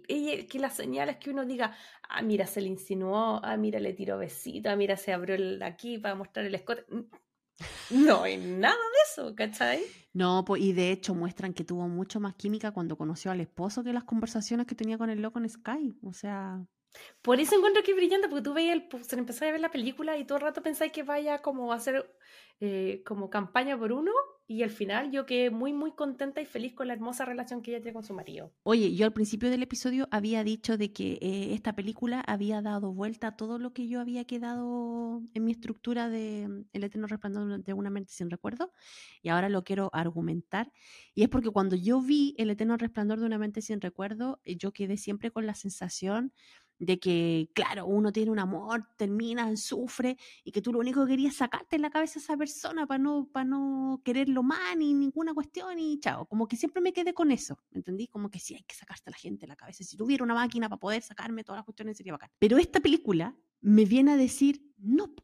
[0.08, 1.76] el- que las señales que uno diga,
[2.08, 5.62] ah, mira, se le insinuó, ah, mira, le tiró besito, ah, mira, se abrió el,
[5.62, 6.84] aquí para mostrar el escote.
[7.90, 9.82] No hay nada de eso, ¿cachai?
[10.14, 13.84] No, pues, y de hecho muestran que tuvo mucho más química cuando conoció al esposo
[13.84, 15.94] que las conversaciones que tenía con el loco en Sky.
[16.02, 16.64] O sea,
[17.22, 19.70] Por eso encuentro que es brillante, porque tú veías, el, se empezó a ver la
[19.70, 22.10] película y todo el rato pensáis que vaya como a hacer
[22.60, 24.12] eh, como campaña por uno
[24.46, 27.70] y al final yo quedé muy, muy contenta y feliz con la hermosa relación que
[27.70, 28.52] ella tiene con su marido.
[28.64, 32.92] Oye, yo al principio del episodio había dicho de que eh, esta película había dado
[32.92, 37.06] vuelta a todo lo que yo había quedado en mi estructura de mm, El Eterno
[37.06, 38.72] Resplandor de una mente sin recuerdo,
[39.22, 40.70] y ahora lo quiero argumentar.
[41.14, 44.56] Y es porque cuando yo vi El Eterno Resplandor de una mente sin recuerdo, eh,
[44.56, 46.32] yo quedé siempre con la sensación
[46.78, 51.12] de que, claro, uno tiene un amor, termina, sufre, y que tú lo único que
[51.12, 54.92] querías sacarte en la cabeza a esa persona para no, para no quererlo más ni
[54.94, 56.26] ninguna cuestión y chao.
[56.26, 58.08] Como que siempre me quedé con eso, ¿entendí?
[58.08, 59.84] Como que sí, hay que sacarte a la gente en la cabeza.
[59.84, 62.30] Si tuviera una máquina para poder sacarme todas las cuestiones sería bacán.
[62.38, 65.14] Pero esta película me viene a decir, no,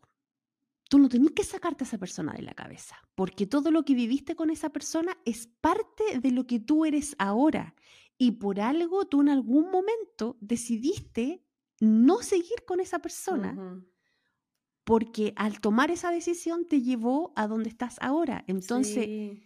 [0.89, 3.95] tú no tenés que sacarte a esa persona de la cabeza, porque todo lo que
[3.95, 7.75] viviste con esa persona es parte de lo que tú eres ahora.
[8.19, 11.45] Y por algo tú en algún momento decidiste
[11.81, 13.83] no seguir con esa persona.
[14.85, 18.45] Porque al tomar esa decisión te llevó a donde estás ahora.
[18.49, 19.39] Entonces,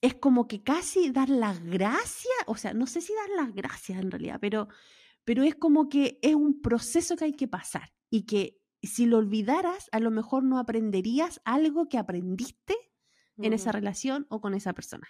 [0.00, 4.00] es como que casi dar las gracias, o sea, no sé si dar las gracias
[4.00, 4.68] en realidad, pero,
[5.24, 9.18] pero es como que es un proceso que hay que pasar y que si lo
[9.18, 12.76] olvidaras, a lo mejor no aprenderías algo que aprendiste
[13.38, 15.08] en esa relación o con esa persona.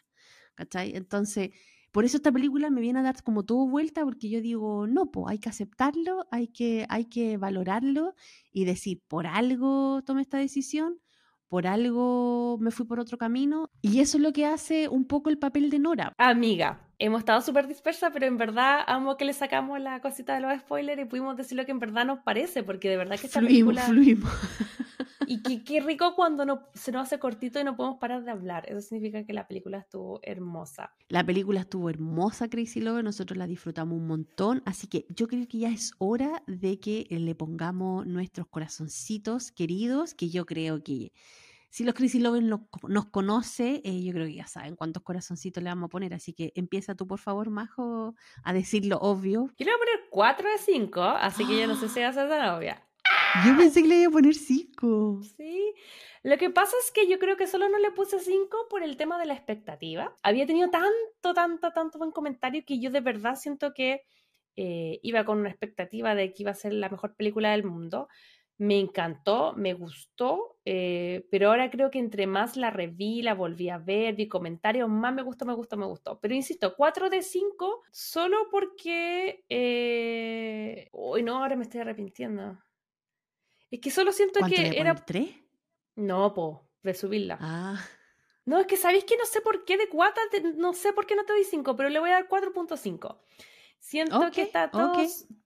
[0.55, 0.95] ¿Cachai?
[0.95, 1.51] Entonces,
[1.95, 5.13] por eso esta película me viene a dar como todo vuelta, porque yo digo, no,
[5.13, 8.17] pues hay que aceptarlo, hay que, hay que valorarlo
[8.51, 10.99] y decir, por algo tomé esta decisión,
[11.47, 13.71] por algo me fui por otro camino.
[13.81, 16.13] Y eso es lo que hace un poco el papel de Nora.
[16.19, 20.41] Amiga, hemos estado súper dispersas, pero en verdad amo que le sacamos la cosita de
[20.41, 23.27] los spoilers y pudimos decir lo que en verdad nos parece, porque de verdad que
[23.27, 23.83] esta fluimos, película...
[23.83, 24.33] Fluimos.
[25.27, 28.65] Y qué rico cuando no, se nos hace cortito y no podemos parar de hablar.
[28.69, 30.93] Eso significa que la película estuvo hermosa.
[31.09, 33.05] La película estuvo hermosa, Crazy Lover.
[33.05, 34.63] Nosotros la disfrutamos un montón.
[34.65, 40.15] Así que yo creo que ya es hora de que le pongamos nuestros corazoncitos queridos,
[40.15, 41.13] que yo creo que
[41.75, 42.47] si los Crazy Lovers
[42.87, 46.15] nos conoce, eh, yo creo que ya saben cuántos corazoncitos le vamos a poner.
[46.15, 48.15] Así que empieza tú, por favor, Majo,
[48.45, 49.51] a decir lo obvio.
[49.59, 52.11] Yo le voy a poner 4 de 5, así que yo no sé si va
[52.11, 52.87] a ser tan obvia.
[53.45, 55.23] Yo pensé que le iba a poner 5.
[55.37, 55.75] Sí.
[56.23, 58.97] Lo que pasa es que yo creo que solo no le puse 5 por el
[58.97, 60.17] tema de la expectativa.
[60.23, 64.03] Había tenido tanto, tanto, tanto buen comentario que yo de verdad siento que
[64.55, 68.07] eh, iba con una expectativa de que iba a ser la mejor película del mundo.
[68.57, 73.69] Me encantó, me gustó, eh, pero ahora creo que entre más la reví, la volví
[73.69, 76.21] a ver, vi comentarios, más me gustó, me gustó, me gustó.
[76.21, 79.45] Pero insisto, 4 de 5 solo porque...
[79.49, 80.89] Eh...
[80.93, 82.59] Uy, no, ahora me estoy arrepintiendo.
[83.71, 84.95] Es que solo siento que era.
[84.95, 85.31] ¿Tres?
[85.97, 87.39] No, po, de subirla.
[87.41, 87.85] Ah.
[88.45, 90.21] No, es que sabéis que no sé por qué de cuata,
[90.57, 93.19] no sé por qué no te doy 5, pero le voy a dar 4.5.
[93.85, 94.71] Siento que está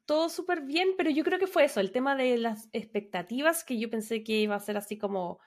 [0.06, 3.81] todo, súper bien, pero yo creo que fue eso, el tema de las expectativas, que
[3.81, 5.40] yo pensé que iba a ser así como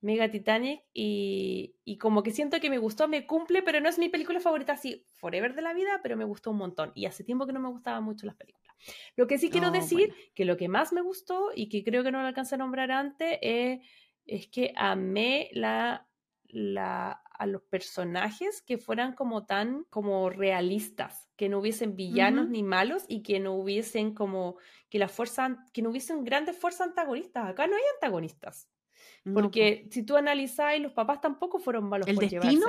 [0.00, 3.98] Mega Titanic y, y, como que siento que me gustó, me cumple, pero no es
[3.98, 6.92] mi película favorita así forever de la vida, pero me gustó un montón.
[6.94, 8.76] Y hace tiempo que no me gustaban mucho las películas.
[9.16, 12.04] Lo que sí quiero oh, decir, que lo que más me gustó y que creo
[12.04, 16.06] que no lo alcancé a nombrar antes, es que amé la,
[16.44, 22.62] la, a los personajes que fueran como tan como realistas, que no hubiesen villanos ni
[22.62, 24.56] malos y que no hubiesen como
[24.90, 27.48] que la fuerza, que no hubiesen grandes fuerzas antagonistas.
[27.48, 28.68] Acá no hay antagonistas.
[29.32, 32.66] Porque si tú analizas, los papás tampoco fueron malos ¿El por destino?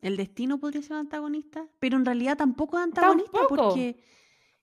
[0.00, 3.96] El destino podría ser antagonista, pero en realidad tampoco es antagonista porque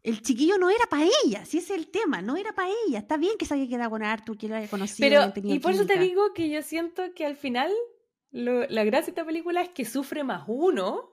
[0.01, 2.99] el chiquillo no era para ella, si ese es el tema, no era para ella.
[2.99, 5.33] Está bien que se haya quedado con Arthur, que lo haya conocido.
[5.33, 7.69] Pero, y por eso te digo que yo siento que al final
[8.31, 11.11] la gracia de esta película es que sufre más uno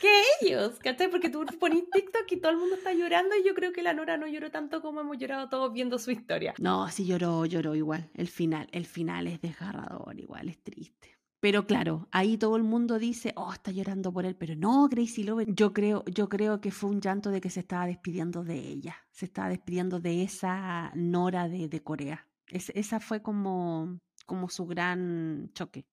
[0.00, 1.10] que ellos, ¿cachai?
[1.10, 3.94] Porque tú pones TikTok y todo el mundo está llorando y yo creo que la
[3.94, 6.54] Nora no lloró tanto como hemos llorado todos viendo su historia.
[6.58, 8.10] No, sí lloró, lloró igual.
[8.14, 11.16] El final, el final es desgarrador, igual, es triste.
[11.40, 15.24] Pero claro, ahí todo el mundo dice, oh, está llorando por él, pero no, Gracie
[15.24, 15.44] Love.
[15.48, 18.96] Yo creo, yo creo que fue un llanto de que se estaba despidiendo de ella,
[19.10, 22.26] se estaba despidiendo de esa Nora de, de Corea.
[22.46, 25.84] esa fue como, como su gran choque.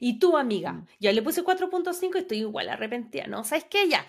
[0.00, 3.44] Y tú, amiga, ya le puse 4.5 y estoy igual arrepentida, ¿no?
[3.44, 3.88] ¿Sabes qué?
[3.88, 4.04] Ya,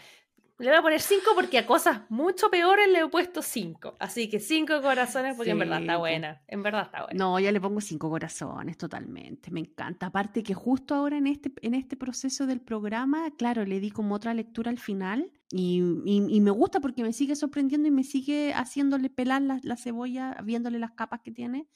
[0.59, 3.97] le voy a poner 5 porque a cosas mucho peores le he puesto 5.
[3.99, 6.41] Así que 5 corazones porque en verdad está buena.
[6.47, 7.17] En verdad está buena.
[7.17, 9.51] No, ya le pongo 5 corazones totalmente.
[9.51, 10.07] Me encanta.
[10.07, 14.15] Aparte que justo ahora en este, en este proceso del programa, claro, le di como
[14.15, 18.53] otra lectura al final y, y, me gusta porque me sigue sorprendiendo y me sigue
[18.53, 21.67] haciéndole pelar la, la cebolla, viéndole las capas que tiene.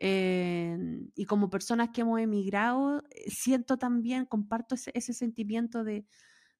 [0.00, 0.76] Eh,
[1.14, 6.06] y como personas que hemos emigrado, eh, siento también, comparto ese, sentimiento de,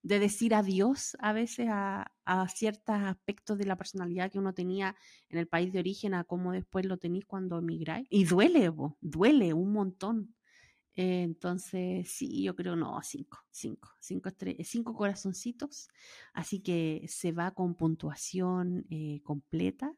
[0.03, 4.95] de, decir adiós a veces a, a, ciertos aspectos de la personalidad que uno tenía
[5.31, 8.07] en el país de origen, a cómo después lo tenéis cuando emigráis.
[8.11, 10.35] Y duele, duele un montón.
[10.95, 14.31] Eh, entonces, sí, yo creo no, cinco, cinco, cinco,
[14.65, 15.89] cinco corazoncitos.
[16.35, 19.95] Así que se va con puntuación eh, completa.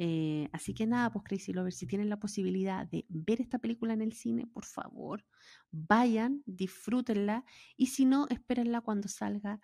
[0.00, 3.94] Eh, así que nada, pues Crazy Lovers, si tienen la posibilidad de ver esta película
[3.94, 5.24] en el cine, por favor,
[5.72, 7.44] vayan, disfrútenla
[7.76, 9.60] y si no, espérenla cuando salga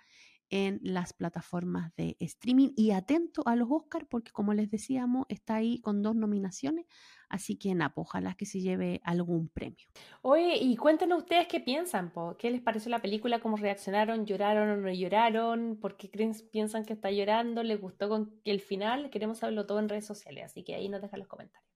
[0.51, 5.57] en las plataformas de streaming y atento a los Oscars porque como les decíamos está
[5.57, 6.87] ahí con dos nominaciones,
[7.29, 9.87] así que nada, pues, ojalá que se lleve algún premio.
[10.23, 12.37] Oye, y cuéntenos ustedes qué piensan, po?
[12.39, 13.41] ¿qué les pareció la película?
[13.41, 14.27] ¿Cómo reaccionaron?
[14.27, 15.79] ¿Lloraron o no lloraron?
[15.81, 17.63] ¿Por qué creen, piensan que está llorando?
[17.63, 19.11] ¿Les gustó con el final?
[19.11, 21.74] Queremos saberlo todo en redes sociales, así que ahí nos dejan los comentarios.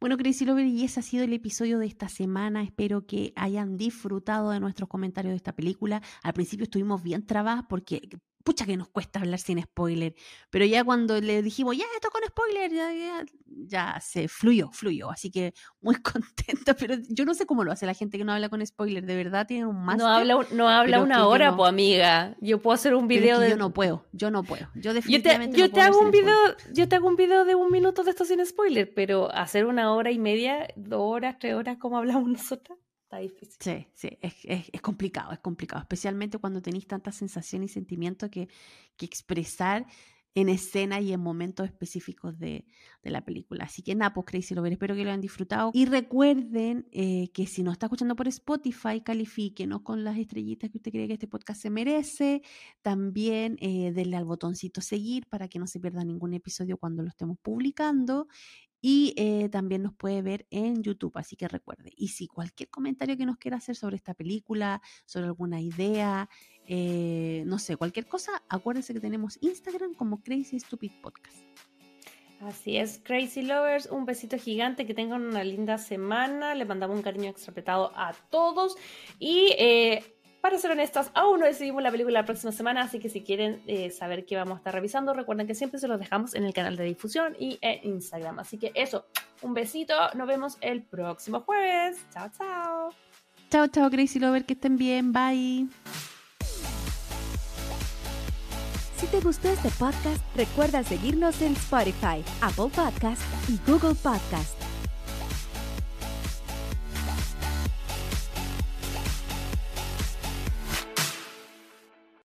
[0.00, 2.62] Bueno, Crazy Lover, y ese ha sido el episodio de esta semana.
[2.62, 6.00] Espero que hayan disfrutado de nuestros comentarios de esta película.
[6.22, 8.08] Al principio estuvimos bien trabadas porque
[8.42, 10.14] pucha que nos cuesta hablar sin spoiler,
[10.50, 15.30] pero ya cuando le dijimos, ya, esto con spoiler, ya, ya, se fluyó, fluyó, así
[15.30, 18.48] que muy contenta, pero yo no sé cómo lo hace la gente que no habla
[18.48, 19.98] con spoiler, de verdad tiene un más.
[19.98, 23.50] No habla, no habla una hora, pues amiga, yo puedo hacer un video de...
[23.50, 26.36] Yo no puedo, yo no puedo, yo definitivamente yo te, hago un video,
[26.72, 29.92] yo te hago un video de un minuto de esto sin spoiler, pero hacer una
[29.92, 32.78] hora y media, dos horas, tres horas, como hablamos nosotras
[33.10, 33.56] está difícil.
[33.58, 34.18] Sí, sí,
[34.72, 38.48] es, complicado, es complicado, especialmente cuando tenéis tanta sensación y sentimiento que,
[39.00, 39.86] expresar
[40.34, 42.64] en escena y en momentos específicos de,
[43.02, 43.64] la película.
[43.64, 45.70] Así que nada, pues Crazy Lover, espero que lo hayan disfrutado.
[45.72, 50.78] Y recuerden eh, que si nos está escuchando por Spotify, califíquenos con las estrellitas que
[50.78, 52.42] usted cree que este podcast se merece.
[52.82, 57.08] También eh, denle al botoncito seguir para que no se pierda ningún episodio cuando lo
[57.08, 58.28] estemos publicando
[58.80, 61.92] y eh, también nos puede ver en YouTube, así que recuerde.
[61.96, 66.28] Y si cualquier comentario que nos quiera hacer sobre esta película, sobre alguna idea,
[66.66, 71.44] eh, no sé, cualquier cosa, acuérdense que tenemos Instagram como Crazy Stupid Podcast.
[72.40, 77.02] Así es, Crazy Lovers, un besito gigante, que tengan una linda semana, le mandamos un
[77.02, 78.76] cariño extrapetado a todos
[79.18, 83.08] y eh, para ser honestas, aún no decidimos la película la próxima semana, así que
[83.08, 86.34] si quieren eh, saber qué vamos a estar revisando, recuerden que siempre se los dejamos
[86.34, 88.38] en el canal de difusión y en Instagram.
[88.38, 89.06] Así que eso,
[89.42, 91.98] un besito, nos vemos el próximo jueves.
[92.12, 92.94] Chao, chao.
[93.50, 95.68] Chao, chao, Crazy Lover, que estén bien, bye.
[98.96, 104.69] Si te gustó este podcast, recuerda seguirnos en Spotify, Apple Podcast y Google Podcast.